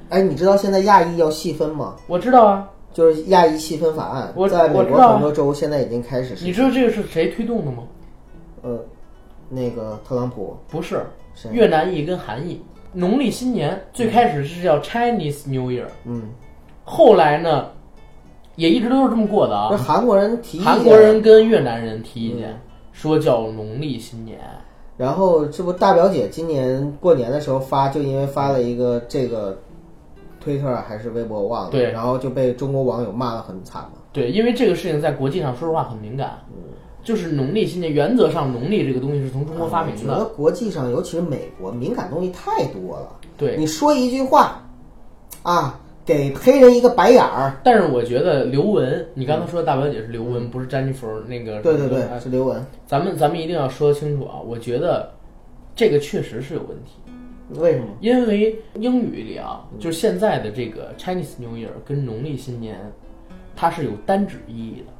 [0.09, 1.97] 哎，你知道现在亚裔要细分吗？
[2.07, 2.69] 我知道啊。
[2.91, 7.85] 就是亚裔细分法案我，在美国很多州现在已经开始你知道这个是谁推动的吗？
[8.63, 8.81] 呃，
[9.49, 11.05] 那个特朗普不是
[11.53, 12.61] 越南裔跟韩裔。
[12.93, 16.23] 农历新年最开始是叫 Chinese New Year，嗯，
[16.85, 17.67] 后来呢，
[18.57, 19.77] 也一直都是这么过的啊。
[19.77, 22.59] 韩国人提议韩国人跟越南人提意见，
[22.93, 24.41] 说叫农历新年。
[24.97, 29.57] 然后这不大表姐今年过年的时候发，就因为发了一个这个
[30.41, 33.99] 推特还是微博我忘了，对然后就被中国网友骂得很惨嘛。
[34.13, 36.39] 对，因为这个事情在国际上说实话很敏感，
[37.09, 40.25] 就是农历新年，原则上农历这个东西是从中国发明我觉得的。
[40.27, 43.19] 国际上，尤其是美国，敏感东西太多了。
[43.39, 44.63] 对，你说一句话，
[45.43, 47.59] 啊，给黑人一个白眼儿。
[47.65, 51.63] 但是我觉得刘雯，你刚才说的大表姐是刘雯，不是詹妮弗那个。
[51.63, 52.63] 对对对哎，是刘雯。
[52.87, 54.39] 咱们咱们一定要说清楚啊！
[54.47, 55.11] 我觉得
[55.75, 57.01] 这个确实是有问题，
[57.59, 57.87] 为什么？
[58.03, 62.79] 因为英语里啊，就是现在的这个 Chinese New Year 跟农历新年，
[63.57, 64.93] 它是有单指意义的，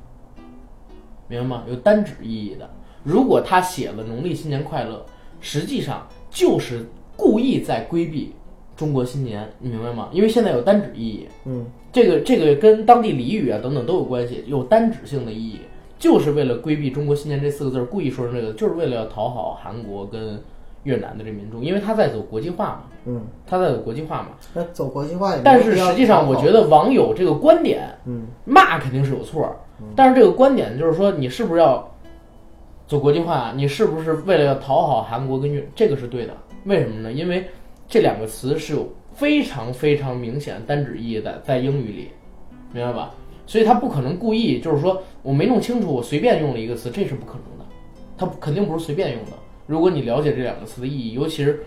[1.29, 1.65] 明白吗？
[1.69, 2.69] 有单指意义的。
[3.05, 5.05] 如果他写了农历新年快乐，
[5.41, 6.85] 实际上就是
[7.17, 8.35] 故意在规避
[8.77, 10.09] 中国新年，你明白吗？
[10.13, 15.61] 因为现在有单指意义，嗯，这个这个跟当地俚语啊等等都有关系，有单指性的意义，
[15.99, 20.41] 就是为了规避中国新年这四个字儿，故意说成这个，就是为了要讨好韩国跟
[20.85, 24.29] 越南的这民众，因为他在走国际化嘛，嗯，他在走国际化嘛。
[24.55, 29.57] 那走国际化也但是实际上，我觉得网友这个观点，嗯，骂肯定是有错儿，
[29.95, 31.89] 但是这个观点就是说，你是不是要
[32.87, 33.53] 走国际化？
[33.55, 35.69] 你是不是为了要讨好韩国跟日？
[35.75, 36.33] 这个是对的。
[36.65, 37.13] 为什么呢？
[37.13, 37.45] 因为
[37.89, 42.09] 这两个词是有非常非常明显的单指意义的，在英语里，
[42.73, 43.15] 明白吧？
[43.47, 47.65] 所以他不可能故意，就是说我没弄清楚，我随便用了一个词，这是不可能的。
[48.19, 49.33] 他肯定不是随便用的。
[49.67, 51.63] 如果你了解这两个词的意义，尤其是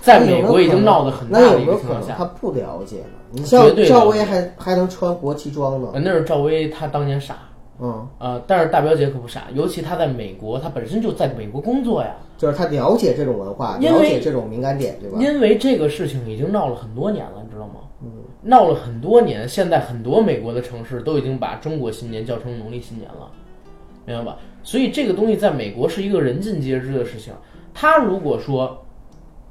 [0.00, 3.18] 在美国已经闹得很大的一个情况下，可能他不了解呢？
[3.32, 5.88] 你绝像对赵薇还还能穿国旗装呢？
[5.94, 7.36] 呃那是赵薇她当年傻，
[7.80, 12.16] 嗯，呃，但是大表姐可不傻，尤其她在美国，她本身就在美国工作呀。
[12.36, 15.18] 就是她了解这种文化，了解这种敏感点，对吧？
[15.20, 17.74] 因为这个事情已经闹了很多年了，你知道吗？
[18.02, 18.10] 嗯，
[18.42, 23.30] 闹了很多年，现在很多美国的城市都已经把中国新年叫成农历新年了，
[24.06, 24.38] 明白吧？
[24.62, 27.32] 所以这个东西在美国是一个人尽皆知的事情。
[27.72, 28.84] 他如果说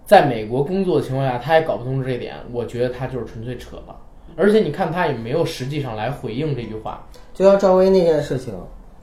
[0.06, 3.96] 在美国工作的情况下，他也搞不通这一点，我觉得他就是纯粹扯了。
[4.36, 7.06] 而且你看他也没有实际上来回应这句话。
[7.38, 8.52] 就像赵薇那件事情，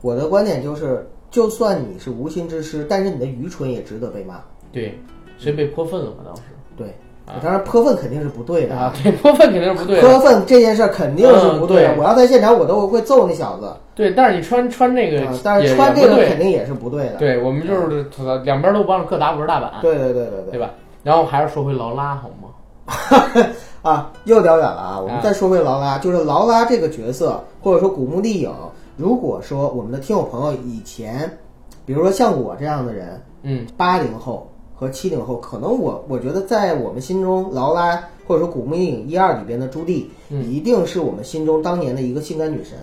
[0.01, 4.41] 我的观点就是，就算你是无心之失，但是你的愚蠢也值得被骂。
[4.73, 4.99] 对，
[5.39, 6.17] 所以被泼粪了嘛？
[6.27, 6.43] 当时
[6.77, 6.93] 对，
[7.41, 10.09] 当然泼粪肯定是不对的啊，对，泼粪肯定是不对的。
[10.09, 11.89] 泼粪这件事儿肯定是不对的。
[11.91, 13.73] 嗯对我要在现场，我都会揍那小子。
[13.95, 17.15] 对，但是你穿穿这个啊，但是穿这个肯定也是不对的。
[17.19, 18.05] 对我们就是
[18.43, 20.73] 两边都帮着各打五十大板，对对对对对对吧？
[21.05, 22.49] 然后还是说回劳拉好吗？
[23.81, 24.99] 啊，又聊远了啊！
[25.01, 28.53] 我们啊再说回劳拉，就是劳拉这个角色，或者说古墓丽影，
[28.95, 31.39] 如果说我们的听友朋友以前，
[31.87, 37.97] 比如说像我这样的人，嗯，八零后和七零后，可能我我觉得在我们心中，劳拉
[38.27, 42.77] 或者说古墓丽影一二里边的朱棣，嗯一定是我们心中当年的一个性感女神。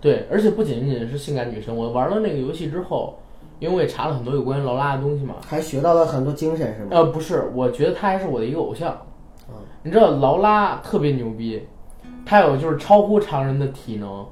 [0.00, 3.12] 对，而且不仅仅是性感女神，我玩了那个游戏之后，
[3.58, 5.34] 因为我也查了很多有关于劳拉的东西嘛。
[5.46, 6.88] 还学到了很多精神，是吗？
[6.92, 8.96] 呃，不是，我觉得她还是我的一个偶像。
[9.50, 11.62] 嗯你知道劳拉特别牛逼，
[12.24, 14.24] 她有就是超乎常人的体能，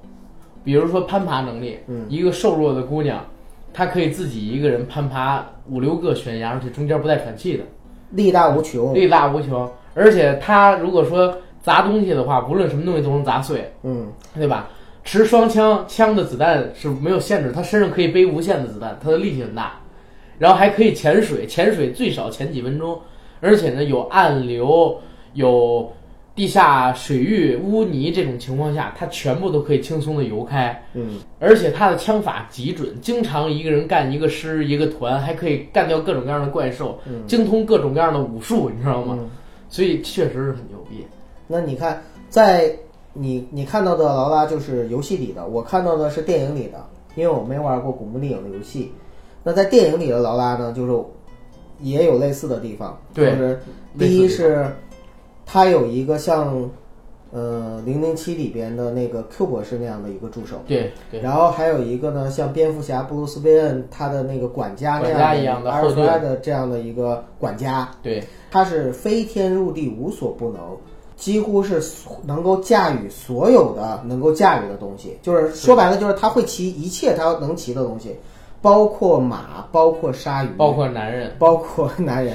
[0.64, 1.78] 比如说攀爬能力。
[1.86, 3.24] 嗯一个瘦弱的姑娘，
[3.72, 7.64] 她可以自己一个人攀爬五六个悬崖，而且中间不带喘气的，
[8.10, 8.94] 力大无穷。
[8.94, 9.70] 力大无穷。
[9.94, 14.68] 而且她如果说砸东西的话，不论什么东西都能砸碎，嗯，对吧？
[15.04, 19.72] 持双枪，枪的子弹是没有限制，他身上可以背无限的子弹，他的力气很大，
[20.38, 22.96] 然后还可以潜水，潜水最少潜几分钟，
[23.40, 24.96] 而且呢有暗流，
[25.34, 25.92] 有
[26.34, 39.16] 地下水域、污泥这种情况下，他全部都可以轻松的游开，嗯，而且他的枪法极准，经常一个人干一个师一个团，还可以干掉各种各样的怪兽，嗯精通各种各样的武术，你知道吗？
[39.20, 39.30] 嗯
[39.68, 41.02] 所以确实是很牛逼。
[41.46, 42.76] 那你看，在
[43.14, 48.92] 你你看到的劳拉就是游戏里的，我看到的是电影里的，因为我没玩过《古墓丽影》的游戏。
[49.42, 51.04] 那在电影里的劳拉呢，就是
[51.80, 53.58] 也有类似的地方，就是
[53.98, 54.66] 第一是
[55.52, 56.70] 它有一个像
[57.30, 68.24] 呃《零零七》里边的那个 Q 博士那样的一个助手，对对，然后还有一个呢，像蝙蝠侠布鲁斯·韦恩他的那个管家那样一样的阿尔的这样的一个管家，对。
[68.50, 70.60] 他是飞天入地无所不能，
[71.16, 75.18] 几乎是所能够驾驭所有的能够驾驭的东西。
[75.20, 78.16] 就是说白了，就是他会骑一切他能骑的东西，
[78.62, 81.30] 包括马，包括鲨鱼，包括男人。
[81.38, 82.34] 包括男人，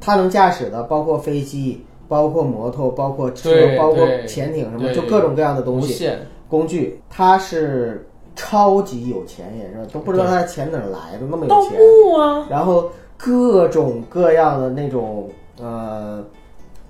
[0.00, 6.10] 他能驾驶的包括飞机，包括摩托，包括车，包括潜艇什么，就各种各样的东西，
[6.48, 7.00] 工具。
[7.10, 11.78] 他是超级有钱，也是都不知道他的钱哪儿来的，那么有钱。
[11.80, 15.28] 墓啊，然后各种各样的那种
[15.58, 16.22] 呃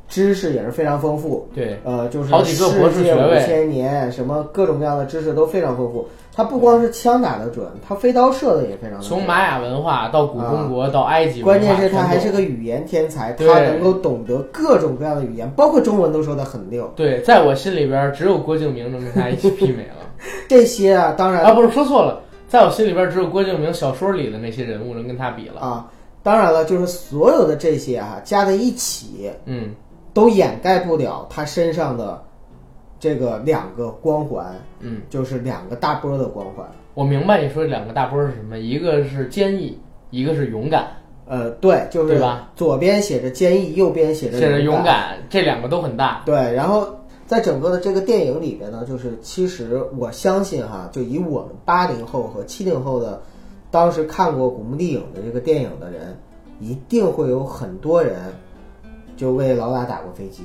[0.09, 6.07] 知识也是非常丰富，对，呃，就是好几个博士五千年，什么各种各样的知识都非常丰富。
[6.35, 9.01] 他不光是枪打得准，他飞刀射的也非常。
[9.01, 16.87] 从玛雅文化到古中国到埃及关键是他还是个语言天才，他能够懂得各种各样的语言，包括中文都说的很溜。
[16.95, 20.07] 对，在我心里边只有郭敬明能跟他一起媲美了。
[20.47, 25.61] 这些啊，当然啊，不是说错了，在我心里边只有郭敬明小说里的那些人物能跟他比了。
[25.63, 25.91] 啊，
[26.23, 29.71] 当然了，就是所有的这些啊加在一起，嗯，
[30.17, 32.23] 都掩盖不了他身上的
[32.99, 34.47] 这个两个光环，
[34.81, 36.67] 嗯，就是两个大波的光环。
[36.95, 40.87] 我明白你说这两个大波是什么，一个是坚毅，一个是勇敢，
[41.27, 44.83] 呃，对，就是对吧左边写着坚毅，右边写着写着勇勇。
[44.83, 46.23] 敢，这两个都很大。
[46.25, 46.89] 对，然后
[47.27, 53.21] 在整个的这个电影里边呢，就是其实我相信哈，就以我们八零后和七零后的
[53.71, 56.17] 当时看过《古墓丽影》的这个电影的人，
[56.59, 58.33] 一定会有很多人
[59.17, 60.43] 就为劳拉打过飞机。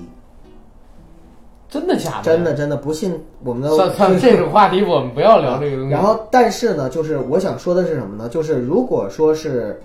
[1.69, 2.24] 真的假的？
[2.24, 5.89] 真的，真的不信我们的算 算这种话题，我们不要聊这个东西。
[5.91, 8.28] 然后，但是呢，就是我想说的是什么呢？
[8.28, 9.82] 就是如果说是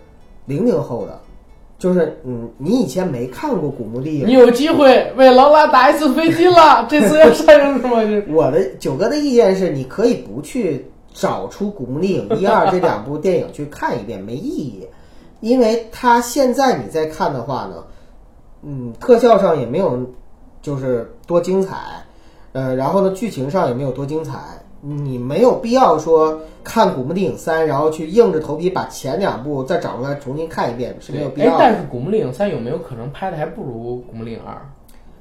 [0.47, 1.20] 零零后的，
[1.78, 8.03] 就是嗯，你以前没看过《古墓丽影你》，有机会为劳拉打一次飞机了， 这次要上映是吗？
[8.03, 14.89] 这我的九哥的意见是，你可以不去找出《古墓丽影》一二这两部电影去看一遍，没意义，
[15.39, 17.84] 因为他现在你再看的话呢，
[18.62, 19.98] 嗯，特效上也没有
[20.62, 21.76] 就是多精彩，
[22.52, 24.38] 呃，然后呢，剧情上也没有多精彩，
[24.80, 31.52] 你没有必要说看《古墓丽影三》，然后去硬着头皮把前两部再找出来重新看一遍，是没有必要，的。
[31.52, 34.54] 哎但是《古墓丽影三》有没有可能拍的还不如《古墓丽影二》？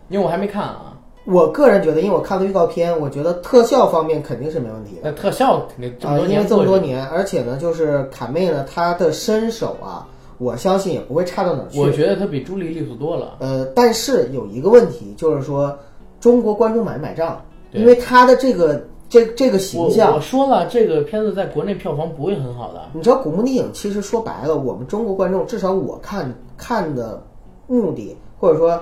[0.10, 0.94] 因为我还没看啊。
[1.26, 5.02] 我个人觉得，因为我看了预告片，我觉得特效方面肯定是没问题的。
[5.10, 10.08] 那特效肯定啊，多因为这么多年，而且呢，就是卡妹呢，她的身手啊，
[10.38, 11.80] 我相信也不会差到哪儿去。
[11.80, 13.38] 我觉得他比朱莉利索多了。
[13.40, 15.78] 呃，但是有一个问题，就是说
[16.20, 17.42] 中国观众买不买账？
[17.72, 22.82] 因为他的这个这这个形我象我，说了，这个片子在国内票房不会很好的。
[22.94, 27.22] 你知道《古墓丽影》其实说白了，我们中国观众至少我看看的
[27.68, 28.82] 目的，或者说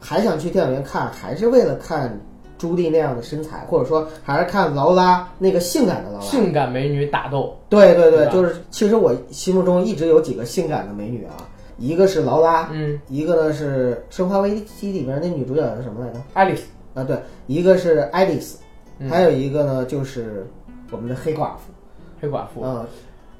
[0.00, 2.18] 还想去电影院看，还是为了看
[2.62, 6.24] 朱棣那样的身材，或者说还是看劳拉那个性感的劳拉。
[6.24, 11.34] 性感美女打斗，对对对，就是其实我心目中一直有几个性感的美女啊，
[11.76, 16.20] 一个是劳拉，嗯，一个呢是《生化危机》里边那女主角叫什么来着？
[16.34, 16.62] 爱丽丝，
[16.94, 18.60] 啊，对，一个是爱丽丝，
[19.00, 19.10] 嗯。
[19.10, 20.46] 还有一个呢就是
[20.92, 21.72] 我们的黑寡妇。
[22.20, 22.86] 黑寡妇，啊，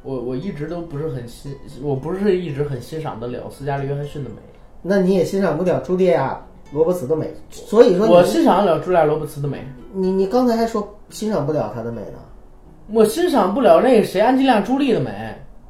[0.03, 4.37] 我我一直都不是很欣，我不是一直很欣赏得了斯嘉丽约翰逊的美，
[4.83, 6.33] 那你也欣赏不了朱莉亚·
[6.73, 12.18] 罗伯茨的美，所以说我欣赏得了朱莉亚·罗伯茨的美，你你刚才还说欣赏不了她的美呢？
[12.93, 15.11] 我欣赏不了那个谁安吉丽亚·朱莉的美，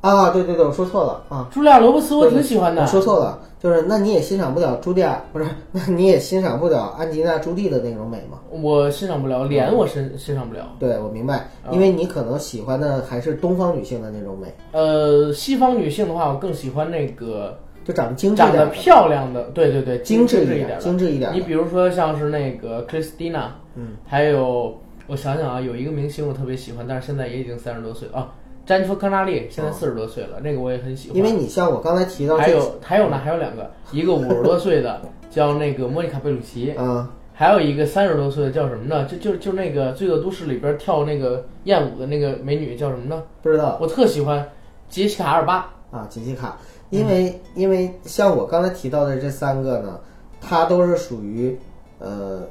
[0.01, 5.47] 啊，对对对，我说错了啊，朱莉亚·罗伯茨我挺喜欢的我，说错了，就是那你也欣赏不了朱莉亚，不是？
[5.71, 8.41] 那你也欣赏不了安吉丽娜·朱莉的那种美吗？
[8.51, 10.63] 我欣赏不了脸，我欣欣赏不了。
[10.79, 20.76] 对，我明白，啊因为你可能喜欢的还是东方女性的那种美，呃，西方女性的话，我更喜欢那个就长得精致长得，漂亮的，对对对，精致一点的。
[20.76, 21.37] 精致一点的。
[21.37, 31.16] 你比如说像是那个 Christina，嗯，还有我想想啊，有一个明星我特别喜欢，但是现在也已经三十多岁了啊，詹妮弗·康纳利现在四十多岁了，那个我也很喜欢。
[31.16, 39.05] 因为你像我刚才提到这，还有还有呢，还有两个，一个五十多岁的 叫那个莫妮卡·贝鲁奇，嗯，还有一个三十多岁的叫什么呢？
[39.07, 43.22] 就就就那个《罪恶都市》里边跳那个艳舞的那个美女叫什么呢？
[43.43, 44.49] 不知道我特喜欢
[44.89, 45.74] 杰西卡·阿尔巴。
[45.91, 46.57] 啊，杰西卡，
[46.93, 49.99] 因为、因为像我刚才提到的这三个呢，
[50.40, 51.59] 它都是属于
[51.99, 52.43] 呃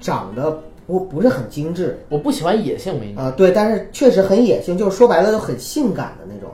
[0.00, 6.50] 长得不不是很精致我不喜欢野性美女，啊、对，但是确实很野性，就是说白了就很性感的那种。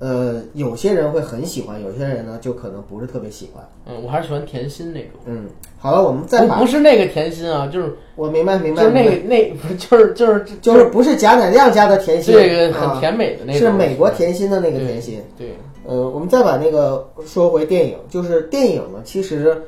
[0.00, 3.62] 呃，有些人会很喜欢，有些人呢就可能不是特别喜欢。
[3.84, 5.10] 嗯，我还是喜欢甜心那种。
[5.26, 5.44] 嗯，
[5.76, 15.22] 好了，我们再不把不是那个甜心啊，就是我明白明白，就是那个那不是就是就是就是不是贾乃亮家的甜心，这个很啊甜美的那种，是美国甜心的那个甜心。
[15.36, 15.54] 对，
[15.90, 19.60] 呃，我们再把那个说回电影，就是电影呢，其实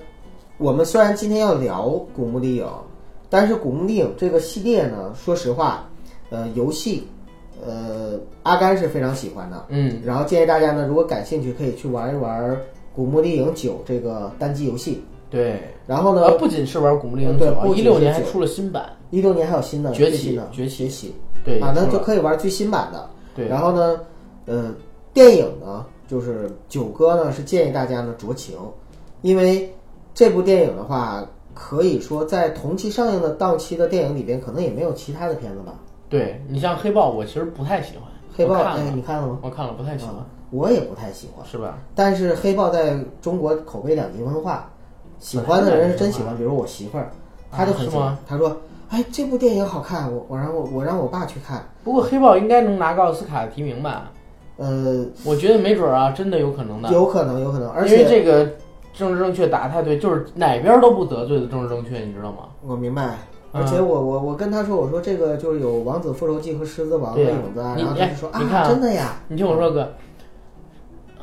[0.57, 2.65] 我们虽然今天要聊《古墓丽影》，
[3.29, 5.85] 但是《古墓丽影》这个系列呢，说实话，
[6.31, 7.09] 呃，游戏，
[7.67, 9.67] 呃，阿甘是非常喜欢的。
[9.71, 12.53] 嗯，然后建议大家呢，如果感兴趣，可以去玩一玩
[12.95, 15.03] 《古墓丽影九》这个单机游戏。
[15.29, 15.61] 对。
[15.89, 21.15] 然后呢呃，，不仅是玩《古墓丽影对一六年还出了新版，一六年还有新的崛起最新的崛起崛起
[21.45, 23.11] 对啊，那就可以玩最新版的。
[23.35, 23.99] 对，然后呢，
[24.47, 24.73] 呃，
[25.13, 28.55] 电影呢，就是九哥呢是建议大家呢酌情，
[29.23, 29.75] 因为
[30.13, 35.73] 这部电影的话，可以说在同期上映的档期的电影里边，可能也没有其他的片子吧。
[36.11, 38.05] 对你像黑豹，我其实不太喜欢。
[38.37, 39.39] 黑豹，哎，我看了，你看了吗？
[39.41, 41.47] 我看了，不太喜欢，啊，我也不太喜欢。
[41.47, 41.79] 是吧？
[41.95, 44.71] 但是黑豹在中国口碑两极分化，
[45.19, 47.11] 喜欢的人是真喜欢，比如我媳妇儿，
[47.51, 48.55] 她就很喜欢啊，她说
[48.91, 51.67] ：“哎，这部电影好看，我我让我我让我爸去看。
[51.83, 54.11] 不过黑豹应该能拿个奥斯卡的提名吧？”
[54.57, 56.91] 呃，我觉得没准儿啊，真的有可能的。
[56.93, 58.49] 有可能，有可能，而因为且这个
[58.93, 62.49] 政治正确打得太对，就是哪边都不得罪的政治正确，你知道吗？
[62.67, 63.17] 我明白，
[63.53, 63.63] 嗯。
[63.63, 69.93] 而且我我我跟他说，我说这个就是有《王子复仇记》和《狮子王》的影子啊，你然后他就说哎你看啊真的呀，你听我说哥，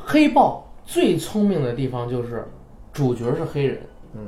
[0.04, 2.44] 黑豹最聪明的地方就是
[2.92, 3.80] 主角是黑人，
[4.14, 4.20] 嗯。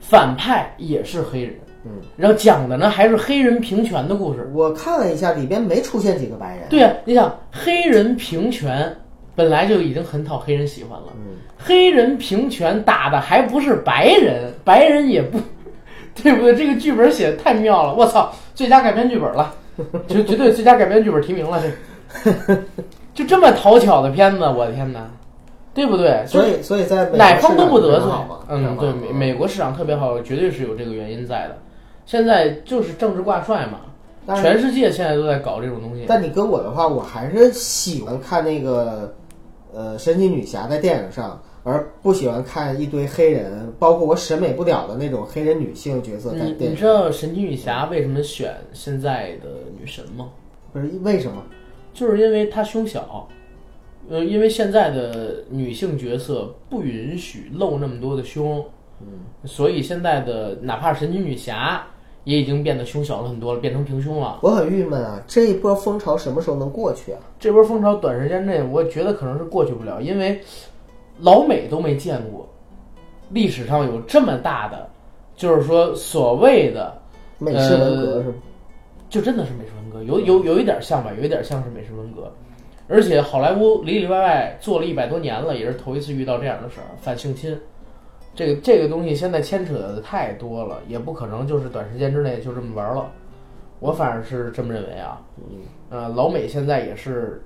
[0.00, 1.54] 反派也是黑人，
[1.84, 4.50] 嗯，然后讲的呢还是黑人平权的故事。
[4.54, 8.94] 我看了一下，里边没出现几个白人，对啊，你想黑人平权
[9.34, 15.38] 本来就已经很讨黑人喜欢了，嗯，黑人平权打的还不是白人，白人也不，
[16.22, 16.54] 对不对？
[16.54, 18.30] 这个剧本写的太妙了，我操！
[18.54, 19.54] 最佳改编剧本了，
[20.06, 21.62] 绝绝对最佳改编剧本提名了，
[22.24, 22.54] 这
[23.14, 25.08] 就这么讨巧的片子，我的天哪，
[25.72, 26.22] 对不对？
[26.26, 28.10] 所以所以在哪方都不得罪
[28.48, 31.56] 嗯，对，美美国市场特别好，绝对是有这个原因在的。
[32.10, 33.82] 现在就是政治挂帅嘛，
[34.34, 36.06] 全世界现在都在搞这种东西。
[36.08, 39.14] 但你跟我的话，我还是喜欢看那个
[39.72, 46.72] 呃神奇女侠在电影上，而不喜欢看一堆黑人，包括我审美不了的那种黑人女性角色在你电影。
[46.72, 49.48] 你知道神奇女侠为什么选现在的
[49.78, 50.30] 女神吗？
[50.72, 51.40] 不是为什么？
[51.94, 53.28] 就是因为她胸小，
[54.08, 58.64] 呃，因为现在的女性角色不允许露那么多的胸，
[59.00, 59.06] 嗯，
[59.44, 61.86] 所以现在的哪怕是神奇女侠
[62.24, 64.38] 也已经变得胸小了很多了，变成平胸了。
[64.42, 67.20] 我很郁闷啊，这一波风潮什么时候能过去啊？
[67.38, 70.40] 这波风潮短时间内，我觉得可能是过去不了，因为
[71.20, 72.48] 老美都没见过
[73.30, 74.88] 历史上有这么大的，
[75.34, 76.96] 就是说所谓的
[77.38, 78.34] 美式文革是吗？
[79.08, 82.32] 就真的是美式文革，有有有一点像吧，有一点像是美式文革，
[82.86, 87.58] 而且好莱坞里里外外做了一百多年了，也是头一次遇到这样的事儿，反性侵。
[88.40, 93.10] 这个这个东西现在牵扯的太多了，也不可能就是短时间之内就这么玩了。
[93.80, 95.20] 我反正是这么认为啊。
[95.36, 95.44] 嗯，
[95.90, 97.42] 呃，老美现在也是，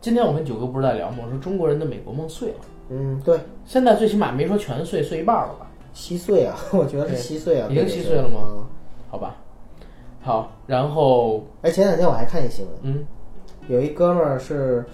[0.00, 1.18] 今天我跟九哥不是在聊吗？
[1.24, 2.56] 我说中国人的美国梦碎了，
[2.90, 3.40] 嗯，对。
[3.66, 5.66] 现在最起码没说全碎，碎一半了吧？
[5.92, 8.38] 稀碎啊，我觉得是对稀碎啊，已经对稀碎了吗？
[8.50, 8.64] 嗯
[9.10, 9.36] 好吧，
[10.20, 13.06] 好，然后哎，前两天我还看一新闻，嗯
[13.68, 14.84] 有一哥们儿是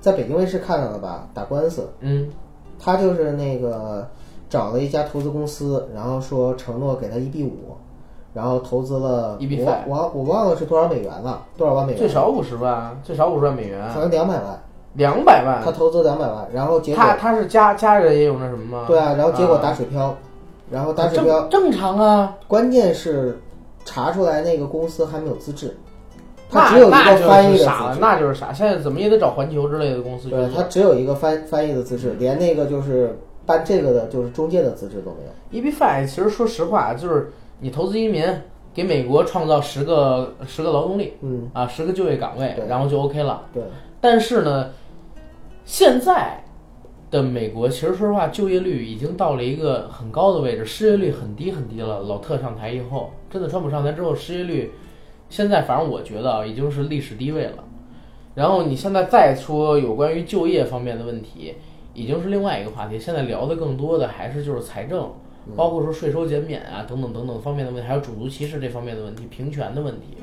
[0.00, 2.30] 在北京卫视看到的吧，打官司，嗯
[2.78, 4.08] 他就是那个
[4.48, 7.76] 找了一家投资公司，然后说承诺给他一比五，
[8.32, 11.98] 然后投资了一比我我我忘了是多少美元了，多少万美元？
[11.98, 14.62] 最少五十万，最少五十万美元，好像两百万，
[14.94, 15.72] 两百万他。
[15.72, 18.84] 投资两百万，然后结果他他是家家人也有那什么吗？
[18.86, 20.14] 对啊，然后结果打啊水漂，
[20.70, 23.40] 然后打水漂，正正常啊，关键是
[23.84, 25.76] 查出来那个公司还没有资质，
[26.50, 28.00] 他只有一个翻译的傻了，资质。
[28.00, 28.52] 那就是傻。
[28.52, 35.62] 现在怎么也得找环球之类的公司对，他只有一个翻翻译的资质，连那个就是办这个的，就是中介的资质都没有。
[35.62, 37.30] EB Five 其实说实话，就是
[37.60, 38.24] 你投资移民，
[38.72, 43.46] 给美国创造十个十个劳动力嗯，啊，十个就业岗位，然后就 OK 了。
[43.52, 43.62] 对，
[44.00, 44.70] 但是呢，
[45.64, 46.42] 现在
[47.10, 52.00] 的美国其实说实话，就业率已经到了一个很高的位置，失业率很低很低了。
[52.00, 54.72] 老特上台以后，真的川普上台之后，失业率
[55.28, 57.64] 现在反正我觉得啊，已经是历史低位了。
[58.34, 61.54] 然后你现在再说有关于就业方面的问题，
[61.94, 62.98] 已经是另外一个话题。
[62.98, 65.10] 现在聊的更多的还是就是财政，
[65.56, 70.18] 包括说税收减免啊等等等等方面的问题，还有种族歧视这方面的问题、平权的问题。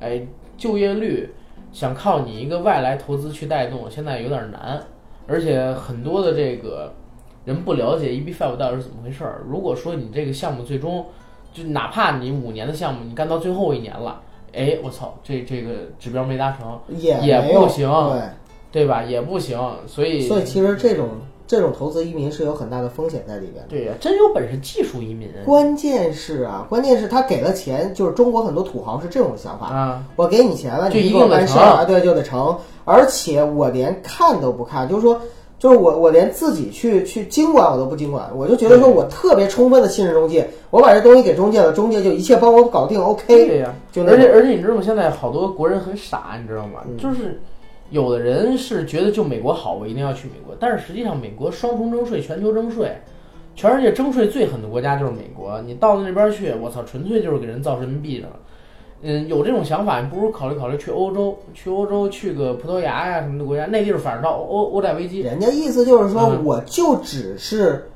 [0.00, 0.26] 哎，
[0.56, 1.28] 就业率
[1.72, 4.82] 想靠你一个外来投资去带动，现在有点难，
[5.26, 6.92] 而且很多的这个
[7.44, 9.42] 人不了解 EB Five 到底是怎么回事儿。
[9.48, 11.06] 如果说你这个项目最终
[11.52, 14.20] 就哪怕你五年的项目，你干到最后一年了，
[14.52, 18.20] 哎，我操，这这个指标没达成，也也不行对
[18.86, 19.02] 吧？
[19.04, 21.08] 也不行，所以，所以其实这种
[21.46, 23.68] 这种投资移民是有很大的风险在里边的。
[23.70, 35.20] 对呀，真有本事技术移民关键是啊，关键是他给了钱，就是中国很多土豪是这种想法，啊，我给你钱了，就你一定得成办事儿啊，对，就得成，而且我连看都不看，就是说。
[35.58, 44.82] 就是我，我连自己去去经管我都不经管，我就觉得说我特别充分的信任中介，我把这东西给中介了，中介就一切帮我搞定，OK，对呀，就而且而且你知道吗？
[44.84, 46.80] 现在好多国人很傻，你知道吗？
[46.84, 47.40] 嗯就是
[47.92, 52.96] 有的人是觉得就美国好，我一定要去美国，但是实际上美国双重征税，全球征税，
[53.54, 55.60] 全世界征税最狠的国家就是美国。
[55.60, 58.28] 你到了那边去，我操，纯粹就是给人造人民币的。
[59.02, 67.90] 嗯，有这种想法，你不如考虑考虑去欧洲，去欧洲去个葡萄牙呀什么的国家，那地儿反正到欧欧债危机，人家意思就是说，嗯我就只是，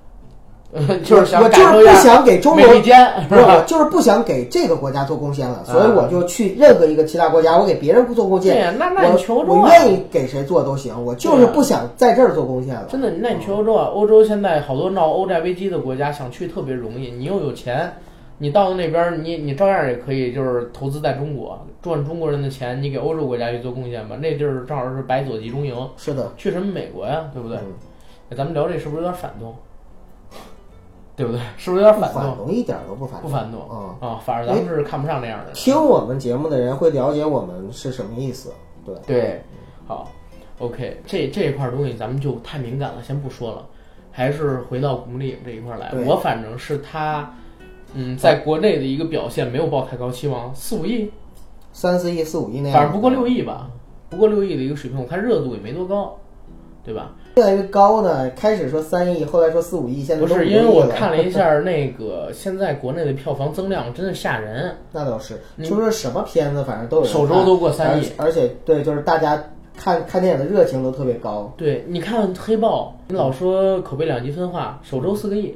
[1.05, 2.91] 就是想我就是不想给中国不是，
[3.31, 9.69] 我就是不想给这个国家做贡献了，所以我就去任何一个其他国家，我给别人不做贡献，对呀，那那你去欧洲我？
[9.69, 12.87] 愿意给谁做都行，我就是不想在这儿做贡献了。
[12.91, 13.87] 真的，那你去欧洲啊？
[13.95, 17.11] 欧洲现在好多闹欧债危机的国家，想去特别容易。
[17.11, 17.93] 你又有钱，
[18.39, 24.17] 你到那边儿，你你照样也可以，就是投资在中国，赚中国人的钱，你给欧洲国家去做贡献吧。
[24.17, 27.25] 那地儿正好是白左集中营，是的，去什么美国呀？
[27.33, 27.59] 对不对？
[28.37, 29.55] 咱们聊这是不是有点反动？
[31.17, 31.41] 对不对？
[31.57, 32.23] 是不是有点不反动？
[32.23, 33.23] 反动一点都不反动。
[33.23, 35.55] 不反动嗯，啊，反而咱们是看不上那样的人。
[35.55, 38.53] 听我们节目的人会了解我们是什么意思。
[38.85, 39.43] 对，对，
[39.87, 40.13] 好
[40.59, 43.67] ，OK，这这一块东西咱们就太敏感了，先不说了，
[44.13, 45.89] 还是回到古墓丽影这一块来。
[45.91, 47.35] 对我反正是他，
[47.95, 51.11] 嗯，在国内的一个表现没有抱太高期望，四五亿，
[51.73, 53.71] 三四亿、四五亿那样，反正不过六亿吧，
[54.11, 56.17] 不过六亿的一个水平，我看热度也没多高，
[56.85, 57.13] 对吧？
[57.37, 58.31] 越来越高呢。
[58.31, 68.09] 开始说三亿，后来说四五亿，现在不是，因为我 看了一下那个现在国内的票房增量真的吓人， 那倒是，你就说什么片子，反正都有首周都过三亿。
[68.17, 71.53] 而且对，就是大家看看电影的热情都特别高。
[71.59, 75.55] 对，你看黑豹，你老说口碑两极分化，首周四个亿，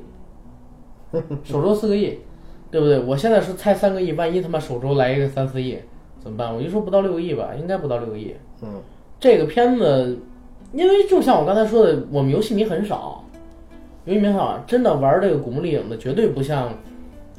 [1.44, 2.18] 首周四个亿，
[2.70, 3.00] 对不对？
[3.00, 5.78] 我现在是猜三个亿，万一他妈首周来一个三四亿，
[6.22, 6.54] 怎么办？
[6.54, 8.34] 我就说不到六个亿吧，应该不到六个亿。
[8.60, 8.68] 嗯，
[9.18, 10.18] 这个片子，
[10.72, 13.24] 因为就像我刚才说的，我们游戏迷很少，
[14.04, 16.72] 游戏迷很少，真的玩这个古墓丽影的绝对不像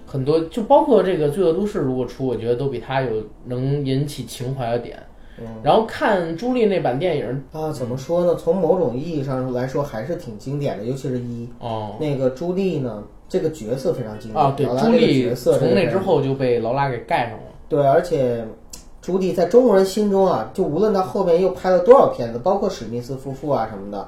[0.06, 4.98] 很多，就包括这个《罪恶都市》如果出，我觉得都比它有能引起情怀的点。
[4.98, 8.36] 嗯然后看朱莉那版电影，啊，怎么说呢？
[8.36, 17.46] 从某种意义上来说，还是挺经典的，尤其是一哦，那个朱莉呢，这个角色非常经典啊，对，朱莉角色从那之后就被劳拉给盖上了。
[17.68, 18.46] 对，而且
[19.02, 24.08] 朱棣在中国人心中啊，就无论他后面又拍了多少片子，包括史密斯夫妇啊什么的，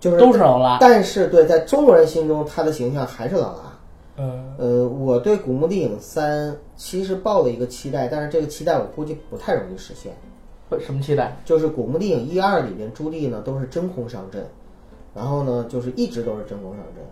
[0.00, 0.78] 就是都是劳拉。
[0.80, 3.78] 但是对，在中国人心中，他的形象还是劳拉。
[4.16, 10.12] 嗯，呃，我对《古墓丽影三》其实抱了一个期待，但是这个期待我估计不太容易实现。
[10.80, 11.36] 什么期待？
[11.44, 14.44] 就是《古墓丽影》一二里边，朱棣呢都是真空上阵，
[15.14, 17.04] 然后呢就是一直都是真空上阵，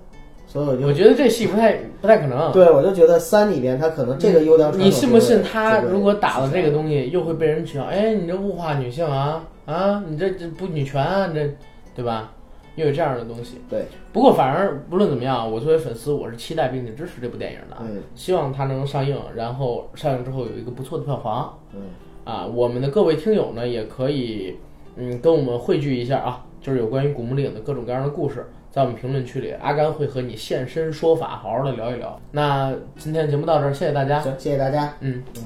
[0.51, 2.51] 所以我就我觉得这戏不太不太可能。
[2.51, 7.85] 对我就觉得三里边他可能这个优良传统你信不信他如果打了这个东西，又会被人取笑？
[7.85, 10.03] 哎，你这物化女性啊啊！
[10.09, 11.29] 你这这不女权啊？
[11.29, 11.49] 你这
[11.95, 12.33] 对吧？
[12.75, 13.61] 又有这样的东西。
[13.69, 21.57] 对，不过反而不论怎么样，我作为粉丝，我是期待并且支持这部电影的，嗯希望它能上映，然后上映之后有一个不错的票房。
[21.75, 21.83] 嗯，
[22.25, 24.57] 啊，我们的各位听友呢，也可以
[24.97, 32.21] 嗯跟我们汇聚一下啊，就是有关于古墓丽影的各种各样的故事，在我们评论区里，阿甘会和你现身说法，好好的聊一聊。
[32.31, 34.21] 那今天节目到这儿，谢谢大家。
[34.21, 34.93] 行，谢谢大家。
[35.01, 35.45] 嗯，嗯